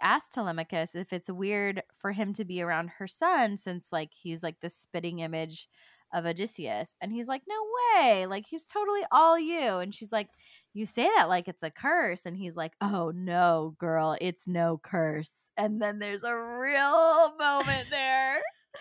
[0.00, 4.42] asked Telemachus if it's weird for him to be around her son since like he's
[4.42, 5.68] like the spitting image
[6.12, 6.94] of Odysseus.
[7.00, 7.62] And he's like, No
[8.00, 8.26] way.
[8.26, 9.78] Like he's totally all you.
[9.78, 10.28] And she's like,
[10.72, 12.26] You say that like it's a curse.
[12.26, 15.32] And he's like, Oh no, girl, it's no curse.
[15.56, 18.40] And then there's a real moment there.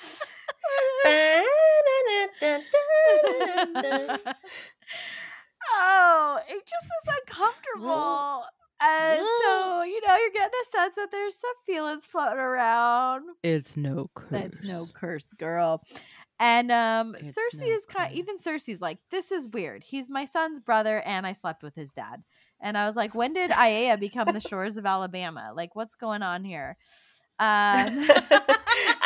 [5.73, 8.43] oh, it just is uncomfortable.
[8.81, 13.23] And so, you know, you're getting a sense that there's some feelings floating around.
[13.43, 14.29] it's no curse.
[14.31, 15.83] That's no curse, girl.
[16.39, 19.83] And um It's Circe no is kind even Circe's like, this is weird.
[19.83, 22.23] He's my son's brother and I slept with his dad.
[22.61, 25.51] And I was like, when did Aiaia become the shores of Alabama?
[25.55, 26.77] Like, what's going on here?
[27.39, 28.07] Um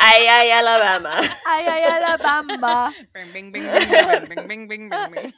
[0.06, 1.14] Ay, ay, Alabama.
[1.48, 2.94] Aiaia Alabama.
[3.14, 5.32] Bing, bing, bing, bing, bing, bing, bing, bing, bing.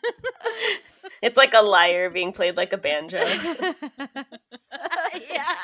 [1.22, 3.18] It's like a lyre being played like a banjo.
[5.30, 5.54] yeah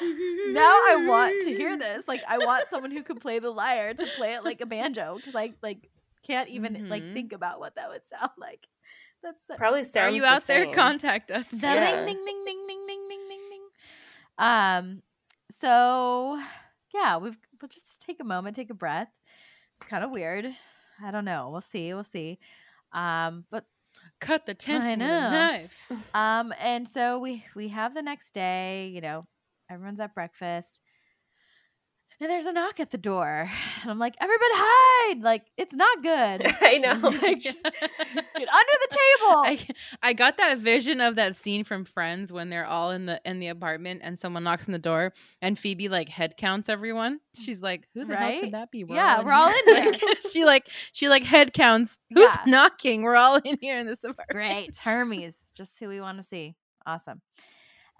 [0.00, 2.06] now I want to hear this.
[2.08, 5.16] Like I want someone who can play the lyre to play it like a banjo
[5.16, 5.90] because I like
[6.22, 6.88] can't even mm-hmm.
[6.88, 8.66] like think about what that would sound like.
[9.22, 10.12] That's so- probably sounds.
[10.12, 10.66] Are you the out same.
[10.66, 10.74] there?
[10.74, 11.52] Contact us.
[11.52, 12.04] Yeah.
[12.04, 13.62] ding, ding, ding, ding, ding, ding, ding, ding.
[14.38, 15.02] Um.
[15.50, 16.40] So,
[16.94, 19.08] yeah, we've we'll just take a moment, take a breath.
[19.76, 20.46] It's kind of weird.
[21.02, 21.50] I don't know.
[21.50, 21.94] We'll see.
[21.94, 22.38] We'll see.
[22.92, 23.44] Um.
[23.50, 23.64] But
[24.20, 25.92] cut the tension with a knife.
[26.14, 26.52] Um.
[26.58, 28.88] And so we we have the next day.
[28.88, 29.26] You know,
[29.72, 30.80] everyone's at breakfast.
[32.20, 33.50] And there's a knock at the door.
[33.82, 35.22] And I'm like, everybody hide.
[35.22, 36.46] Like, it's not good.
[36.62, 36.92] I know.
[37.22, 37.88] Like, just get under
[38.36, 38.98] the table.
[39.44, 39.66] I,
[40.02, 43.40] I got that vision of that scene from Friends when they're all in the in
[43.40, 47.18] the apartment and someone knocks on the door and Phoebe like head counts everyone.
[47.38, 49.84] She's like, "Who the hell could that be?" We're Yeah, all we're all here." in
[49.92, 51.98] Like, she like she like head counts.
[52.14, 52.36] Who's Yeah.
[52.46, 53.02] knocking?
[53.02, 54.30] We're all in here in this apartment.
[54.30, 54.76] Great.
[54.76, 55.34] Hermes.
[55.56, 56.54] Just who we want to see.
[56.86, 57.20] Awesome.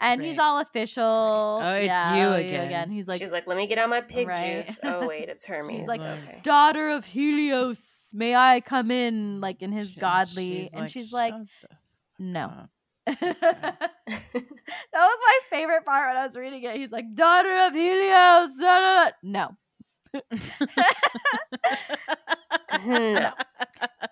[0.03, 1.61] And he's all official.
[1.63, 2.91] Oh, it's Yeah, you oh, again.
[2.91, 4.57] He's like, She's like, let me get out my pig Right.
[4.65, 4.79] juice.
[4.83, 5.87] Oh wait, it's Hermes.
[5.87, 6.41] like, okay.
[6.43, 7.81] daughter of Helios,
[8.13, 9.41] may I come in?
[9.41, 10.71] Like in his She- godly.
[10.73, 11.35] and she's like,
[12.19, 12.69] no.
[13.07, 13.21] that
[14.93, 16.77] was my favorite part when I was reading it.
[16.77, 18.55] He's like, daughter of Helios.
[18.61, 19.57] da, da, da." No.
[22.87, 23.31] no.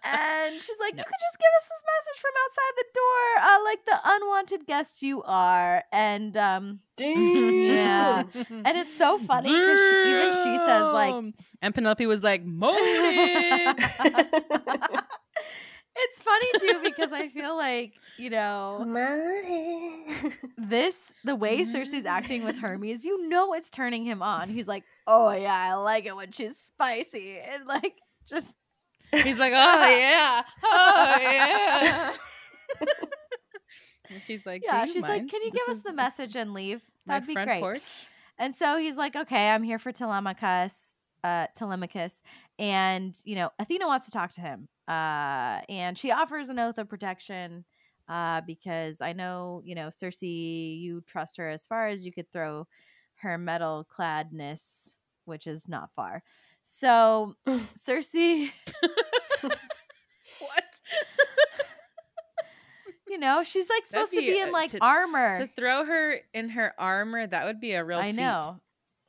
[0.03, 1.01] And she's like, No.
[1.01, 4.67] you could just give us this message from outside the door, uh, like the unwanted
[4.67, 5.85] guest you are.
[5.93, 8.25] And um, Yeah.
[8.51, 11.15] and it's so funny because she, even she says like,
[11.63, 12.79] and Penelope was like, moaning.
[15.97, 20.05] it's funny too because I feel like you know Money.
[20.57, 24.49] this the way Circe's acting with Hermes, you know it's turning him on.
[24.49, 27.95] He's like, oh yeah, I like it when she's spicy and like
[28.31, 28.55] just
[29.13, 29.57] He's like, oh
[29.99, 32.13] yeah, oh yeah.
[34.11, 34.85] and she's like, yeah.
[34.85, 36.83] "Do you She's like, can you This give us the message and leave?
[37.07, 37.61] That'd be great.
[37.61, 37.83] porch?"
[38.41, 42.23] And so he's like, okay, I'm here for Telemachus, uh, Telemachus.
[42.59, 44.67] And, you know, Athena wants to talk to him.
[44.89, 47.67] Uh, and she offers an oath of protection
[48.09, 52.33] uh, because I know, you know, Circe, you trust her as far as you could
[52.33, 52.67] throw
[53.17, 54.95] her metal cladness,
[55.27, 56.23] which is not far.
[56.73, 57.35] So
[57.83, 59.45] Circe, What?
[63.09, 65.41] you know, she's like That'd supposed to be, be in uh, like to- armor.
[65.41, 67.99] to throw her in her armor, that would be a real.
[67.99, 68.17] I feat.
[68.21, 68.61] know.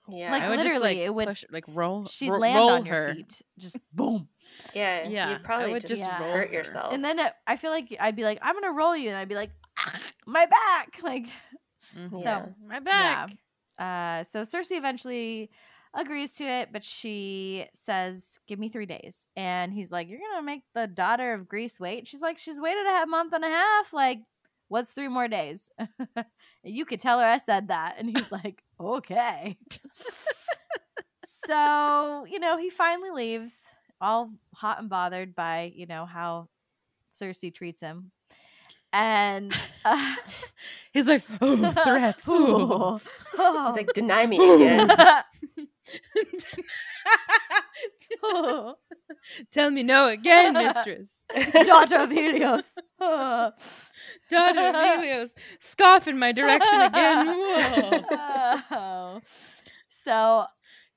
[0.10, 0.32] yeah.
[0.32, 2.08] Like, I would just, literally, like, it would- push, like roll.
[2.08, 3.08] She'd ro- land roll on her.
[3.08, 3.42] your feet.
[3.60, 4.28] Just boom.
[4.74, 5.08] yeah.
[5.08, 6.54] Yeah, You'd probably would just, just roll hurt her.
[6.54, 6.94] yourself.
[6.94, 9.30] And then it, I feel like I'd be like, I'm gonna roll you, and I'd
[9.30, 11.28] be like, "Ah, my back, like
[11.98, 12.24] Mhm.
[12.24, 12.46] Yeah.
[12.46, 12.54] so.
[12.68, 13.32] My back.
[13.78, 15.50] Uh, so Circe eventually
[15.94, 20.44] agrees to it, but she says, "Give me three days." And he's like, "You're gonna
[20.46, 23.94] make the daughter of Greece wait?" She's like, "She's waited a month and a half.
[23.94, 24.22] Like,
[24.70, 25.64] what's three more days?"
[26.64, 29.58] you could tell her I said that, and he's like, "Okay."
[31.46, 33.54] so you know, he finally leaves,
[34.00, 36.48] all hot and bothered by you know how
[37.12, 38.12] Circe treats him,
[38.94, 39.54] and.
[39.86, 40.16] Uh,
[40.94, 42.28] He's like, oh, threats.
[42.28, 43.00] Ooh.
[43.32, 44.90] He's like, deny me again.
[49.52, 51.10] Tell me no again, mistress.
[51.66, 52.64] daughter of Helios.
[53.00, 53.52] Oh.
[54.30, 57.28] Daughter of Helios, scoff in my direction again.
[57.28, 58.02] Whoa.
[58.72, 59.22] Oh.
[59.90, 60.46] So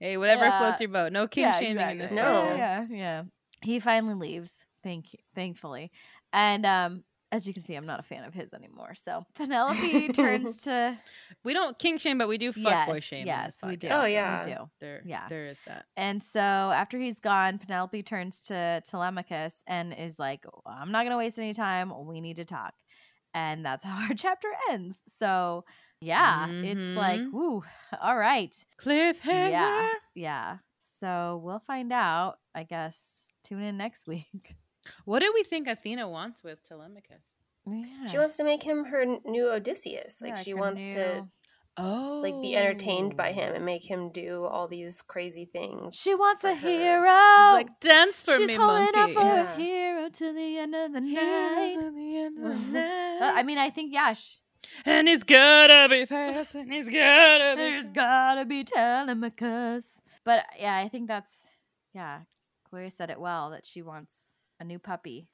[0.00, 0.58] Hey, whatever Yeah.
[0.58, 1.12] floats your boat.
[1.12, 2.12] No king yeah, shaming in this.
[2.12, 2.22] No.
[2.22, 2.58] podcast.
[2.58, 3.22] yeah, yeah.
[3.62, 4.54] He finally leaves.
[4.82, 5.90] Thank you, thankfully,
[6.32, 8.94] and um, as you can see, I'm not a fan of his anymore.
[8.94, 10.96] So Penelope turns to
[11.44, 13.26] We don't king shame, but we do fuck yes, boy shame.
[13.26, 13.88] yes, we do.
[13.88, 14.44] Oh, yeah.
[14.46, 14.58] we do.
[14.80, 15.26] There, Yeah.
[15.28, 15.86] there is that.
[15.96, 21.10] And so after he's gone, Penelope turns to Telemachus and is like, I'm not going
[21.12, 21.92] to waste any time.
[22.06, 22.74] We need to talk.
[23.34, 24.98] And that's how our chapter ends.
[25.08, 25.64] So,
[26.00, 27.32] yeah, it's like, Mhm.
[27.32, 27.64] woo,
[28.00, 28.54] all right.
[28.80, 29.50] Cliffhanger.
[29.50, 29.90] Yeah.
[30.14, 30.56] Yeah.
[31.00, 32.96] So we'll find out, I guess.
[33.42, 34.54] Tune in next week.
[35.04, 37.22] What do we think Athena wants with Telemachus?
[37.66, 38.06] Yeah.
[38.08, 40.20] She wants to make him her new Odysseus.
[40.20, 41.28] Like Yeah, she her wants to
[41.76, 45.96] Oh, like be entertained by him and make him do all these crazy things.
[45.96, 46.68] She wants a her.
[46.68, 47.52] hero.
[47.54, 48.98] like dance for She's me, holding monkey.
[49.00, 49.52] out for Yeah.
[49.52, 51.74] a hero to the end of the Here night.
[51.80, 54.36] to the end of the Uh, I mean, I think, yeah, sh-
[54.84, 57.62] and he's gotta be fast, and he's gotta be.
[57.62, 57.94] There's fast.
[57.94, 59.98] gotta be Telemachus.
[60.24, 61.46] But yeah, I think that's
[61.92, 62.20] yeah.
[62.70, 65.28] Gloria said it well that she wants a new puppy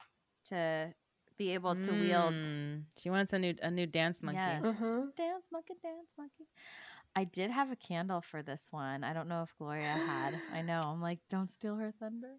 [0.45, 0.93] to
[1.37, 2.33] be able to wield.
[2.35, 4.39] Mm, She wants a new a new dance monkey.
[4.39, 5.15] Yes, Mhm.
[5.15, 6.47] dance monkey, dance monkey.
[7.15, 9.03] I did have a candle for this one.
[9.03, 10.39] I don't know if Gloria had.
[10.53, 10.79] I know.
[10.79, 12.35] I'm like, don't steal her thunder.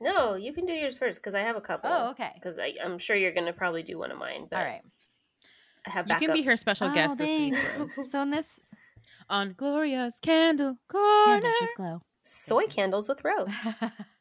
[0.00, 1.90] No, you can do yours first because I have a couple.
[1.90, 2.32] Oh, okay.
[2.34, 4.46] Because I'm sure you're gonna probably do one of mine.
[4.50, 4.82] But All right.
[5.86, 6.58] I have You can be her backups.
[6.58, 7.54] special Oh, guest this week,
[8.10, 8.60] So in this
[9.30, 11.24] on Gloria's Candle Corner.
[11.24, 12.02] candles with glow.
[12.22, 13.48] Soy candles with rose.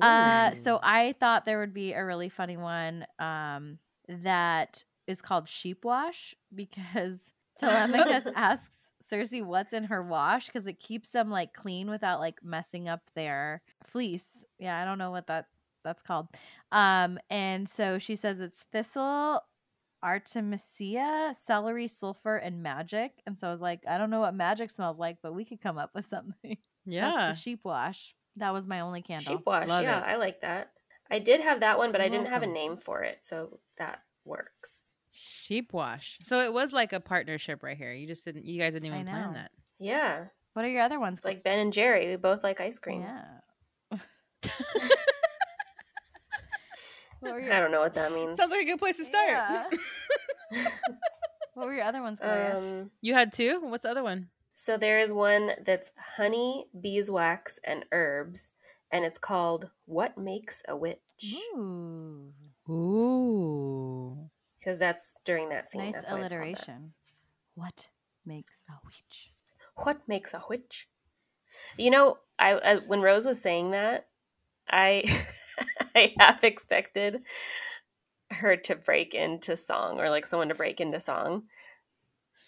[0.00, 3.78] Uh, so I thought there would be a really funny one um,
[4.08, 7.18] that is called sheep wash because
[7.58, 8.76] Telemachus asks
[9.08, 13.00] Circe what's in her wash because it keeps them like clean without like messing up
[13.16, 14.22] their fleece.
[14.60, 15.46] Yeah, I don't know what that
[15.82, 16.28] that's called.
[16.70, 19.42] Um, and so she says it's thistle,
[20.02, 23.12] artemisia, celery, sulfur, and magic.
[23.26, 25.60] And so I was like, I don't know what magic smells like, but we could
[25.60, 26.56] come up with something.
[26.86, 27.34] Yeah.
[27.34, 28.14] sheep wash.
[28.40, 29.36] That was my only candle.
[29.36, 29.68] Sheep wash.
[29.68, 30.04] Love yeah, it.
[30.04, 30.72] I like that.
[31.10, 33.58] I did have that one, but I You're didn't have a name for it, so
[33.78, 34.92] that works.
[35.12, 36.18] Sheep wash.
[36.22, 37.92] So it was like a partnership right here.
[37.92, 38.46] You just didn't.
[38.46, 39.50] You guys didn't even plan that.
[39.78, 41.18] Yeah, What are your other ones?
[41.18, 42.08] it's like Ben and Jerry.
[42.08, 43.02] We both like ice cream.
[43.02, 43.24] Yeah.
[47.20, 48.36] what, were I don't know what that means.
[48.36, 49.28] Sounds like a good place to start.
[49.30, 49.64] Yeah.
[51.54, 52.58] what were your other ones, Gloria?
[52.58, 53.60] Um, You had two.
[53.62, 54.28] What's the other one?
[54.60, 58.52] So there is one that's honey, beeswax, and herbs,
[58.92, 62.34] and it's called "What Makes a Witch" Ooh,
[62.68, 64.28] Ooh.
[64.58, 65.80] because that's during that scene.
[65.84, 66.36] nice that's why it's that.
[66.36, 66.92] alliteration.
[67.54, 67.88] What
[68.26, 69.32] makes a witch?
[69.76, 70.90] What makes a witch?
[71.78, 74.08] You know, I, I when Rose was saying that,
[74.68, 75.24] I
[75.96, 77.22] I half expected
[78.30, 81.44] her to break into song or like someone to break into song.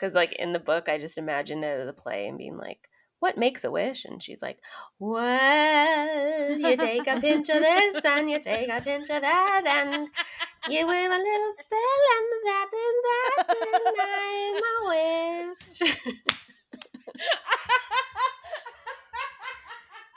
[0.02, 2.88] Cuz like in the book I just imagined it as a play and being like,
[3.20, 4.58] "What makes a wish?" and she's like,
[4.98, 10.08] "Well, you take a pinch of this and you take a pinch of that and
[10.68, 15.78] you wave a little spell and that is that and I'm a witch."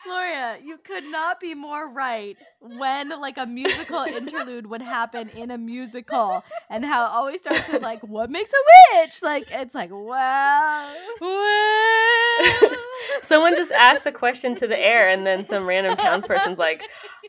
[0.05, 5.51] Gloria, you could not be more right when like a musical interlude would happen in
[5.51, 9.21] a musical and how it always starts with like what makes a witch?
[9.21, 10.93] Like it's like wow.
[11.19, 12.71] Well.
[13.21, 16.83] Someone just asks a question to the air, and then some random townsperson's like,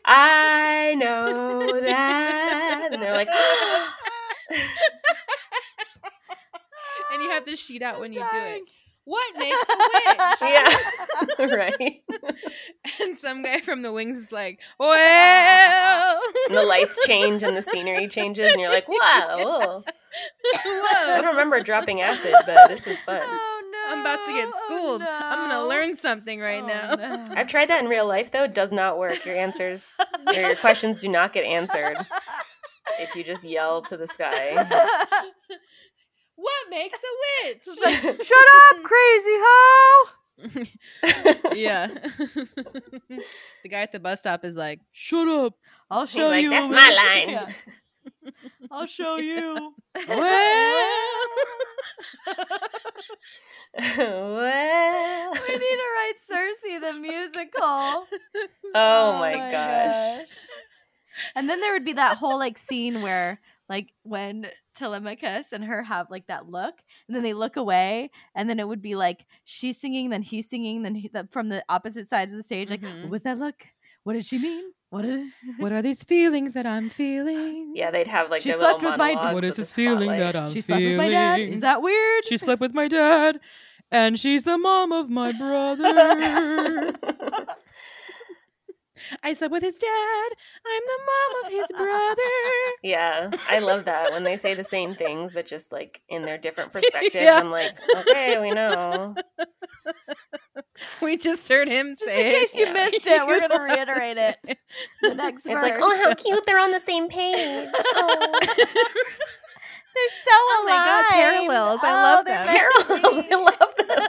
[0.05, 2.89] I know that.
[2.91, 3.29] And they're like,
[7.13, 8.61] and you have to sheet out when you do it.
[9.07, 9.13] Dying.
[9.13, 11.49] What makes a witch?
[11.49, 12.01] yeah, right.
[13.01, 16.21] and some guy from the wings is like, well.
[16.47, 18.97] And the lights change and the scenery changes, and you're like, wow.
[19.29, 19.83] oh.
[20.55, 23.21] I don't remember dropping acid, but this is fun.
[23.23, 23.93] Oh no.
[23.93, 25.01] I'm about to get oh, schooled.
[25.01, 26.95] I'm gonna learn something right Oh, now.
[26.95, 27.25] no.
[27.35, 28.43] I've tried that in real life, though.
[28.43, 29.25] It does not work.
[29.25, 29.95] Your answers
[30.25, 31.97] or your questions do not get answered
[32.99, 34.55] if you just yell to the sky.
[36.37, 37.63] What makes a witch?
[37.65, 40.09] Shut up, crazy hoe!
[41.55, 41.87] yeah.
[43.63, 45.55] the guy at the bus stop is like, "Shut up."
[45.89, 46.51] I'll show like, you.
[46.51, 47.29] that's my line.
[47.29, 47.51] Yeah.
[48.69, 49.73] I'll show you.
[50.07, 51.17] Well.
[53.97, 57.63] well, we need to write Circe the musical.
[57.63, 58.07] Oh,
[58.75, 60.27] oh my gosh.
[61.35, 64.47] And then there would be that whole like scene where like when
[64.77, 66.75] Telemachus and her have like that look,
[67.07, 70.49] and then they look away, and then it would be like she's singing, then he's
[70.49, 73.03] singing, then he, the, from the opposite sides of the stage, like Mhm.
[73.03, 73.65] what was that look?
[74.03, 74.63] What did she mean?
[74.89, 75.27] What did?
[75.57, 77.73] what are these feelings that I'm feeling?
[77.75, 80.09] Yeah, they'd have like She their slept little with my- monologues What is this feeling
[80.09, 80.19] spotlight.
[80.19, 80.53] that I'm feeling?
[80.53, 81.39] she slept with my dad.
[81.41, 82.25] Is that weird?
[82.25, 83.39] She slept with my dad,
[83.91, 86.93] and she's the mom of my brother.
[89.23, 90.29] I slept with his dad.
[90.65, 92.31] I'm the mom of his brother.
[92.83, 96.37] yeah, I love that when they say the same things, but just like in their
[96.37, 97.15] different perspectives.
[97.15, 97.39] Yeah.
[97.39, 99.15] I'm like, okay, we know.
[101.01, 102.73] We just heard him Just say in case you Yeah.
[102.73, 104.37] missed it, we're gonna reiterate it.
[105.01, 105.61] The next It's verse.
[105.61, 106.45] like, oh, how cute!
[106.45, 107.69] They're on the same page.
[107.95, 108.39] Oh.
[108.41, 108.55] they're
[110.09, 111.47] so Oh my God, aligned.
[111.47, 111.79] parallels.
[111.83, 112.47] I Oh, love they're them.
[112.47, 113.25] Parallels.
[113.31, 114.07] I love them.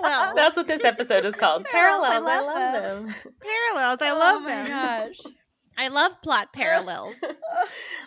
[0.00, 0.34] Parallels.
[0.34, 1.64] That's what this episode is called.
[1.64, 2.26] Parallels, I Parallels.
[2.26, 3.06] I love love them.
[3.06, 3.14] them.
[3.42, 3.98] Parallels.
[4.02, 4.66] I Oh love my them.
[4.68, 5.16] gosh.
[5.76, 7.14] I love plot parallels.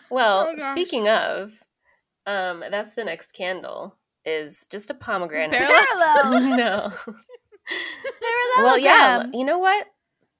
[0.10, 1.52] Well, Oh, speaking of,
[2.26, 3.98] um, that's the next candle.
[4.26, 5.60] Is just a pomegranate.
[5.60, 6.58] Parallels.
[6.58, 6.94] no.
[7.68, 8.58] Parallels.
[8.58, 9.26] Well, yeah.
[9.34, 9.88] You know what?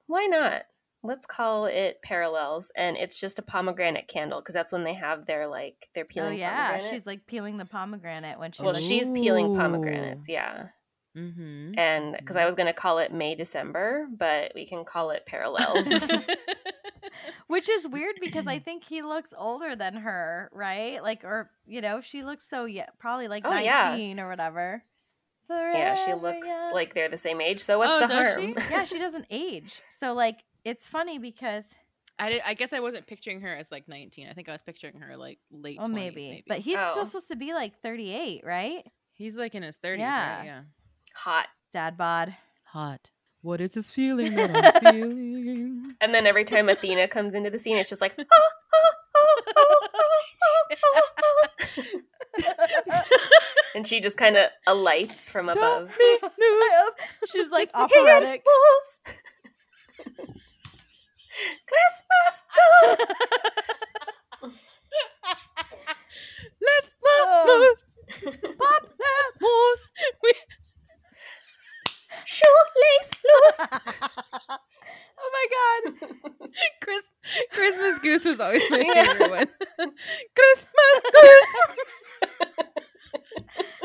[0.08, 0.64] Why not?
[1.04, 5.26] Let's call it parallels, and it's just a pomegranate candle because that's when they have
[5.26, 6.34] their like they're peeling.
[6.34, 8.64] Oh yeah, she's like peeling the pomegranate when she.
[8.64, 10.68] well, looks- she's peeling pomegranates, yeah.
[11.18, 11.80] Mm-hmm.
[11.80, 15.88] And because I was gonna call it May December, but we can call it parallels.
[17.48, 21.02] which is weird because I think he looks older than her, right?
[21.02, 23.86] Like, or you know, she looks so yeah, probably like Oh, yeah.
[23.86, 24.84] nineteen or whatever.
[25.50, 26.74] yeah, she looks young.
[26.74, 27.60] like they're the same age.
[27.62, 28.56] So what's Oh, the does harm?
[28.60, 28.72] she?
[28.72, 29.82] yeah, she doesn't age.
[29.90, 31.74] So like, it's funny because
[32.20, 34.28] I, did, I guess I wasn't picturing her as like 19.
[34.28, 35.78] I think I was picturing her like late.
[35.80, 36.92] oh 20s, maybe, but he's Oh.
[36.92, 38.86] still supposed to be like thirty eight, right?
[39.14, 39.98] he's like in his 30s.
[39.98, 40.38] Yeah.
[40.38, 40.46] Right?
[40.46, 40.62] Yeah.
[41.18, 41.48] Hot.
[41.74, 42.36] Dad bod.
[42.66, 43.10] Hot.
[43.42, 45.96] What is this feeling that I'm feeling?
[46.02, 48.16] And then every time Athena comes into the scene, it's just like,
[53.76, 55.96] and she just kind of alights from above.
[57.32, 58.44] She's like operatic.
[61.68, 62.98] Christmas goes.
[66.60, 67.76] Let's pop Oh.
[67.76, 67.86] loose.
[68.58, 69.90] Pop that moose.
[72.28, 73.60] Shoelace loose.
[75.20, 75.94] oh my god.
[76.82, 77.02] Chris,
[77.54, 79.04] Christmas Goose was always my Yeah.
[79.06, 79.48] favorite one.
[80.36, 81.56] Christmas Goose.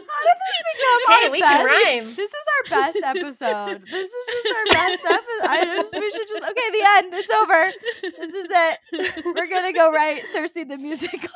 [0.09, 1.53] How did this become Hey, our we best?
[1.53, 2.05] can rhyme.
[2.05, 3.80] This is our best episode.
[3.82, 5.49] This is just our best episode.
[5.49, 7.14] I just we should just okay, the end.
[7.14, 7.72] It's over.
[8.03, 9.24] This is it.
[9.24, 11.28] We're gonna go write Circe the musical.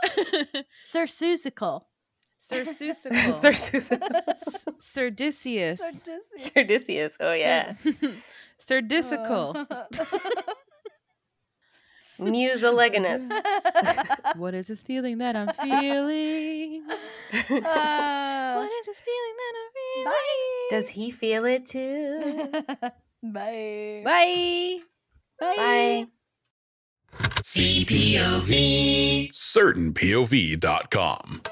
[0.92, 1.82] Cerseusical.
[2.50, 3.32] Sirsusical.
[3.42, 4.00] Sir Susan.
[4.78, 5.80] Serdicius.
[6.38, 7.16] Serdicius.
[7.20, 7.74] Oh, yeah.
[8.58, 9.66] Serdicical.
[12.20, 13.28] Mucileginous.
[14.36, 16.82] What is this feeling that I'm feeling?
[16.88, 20.04] Uh, What is this feeling that I'm feeling?
[20.04, 20.66] bye.
[20.70, 22.48] Does he feel it too?
[23.22, 24.00] Bye.
[24.04, 24.78] Bye.
[25.40, 26.06] Bye.
[27.42, 29.30] CPOV.
[29.32, 31.42] CertainPOV.com.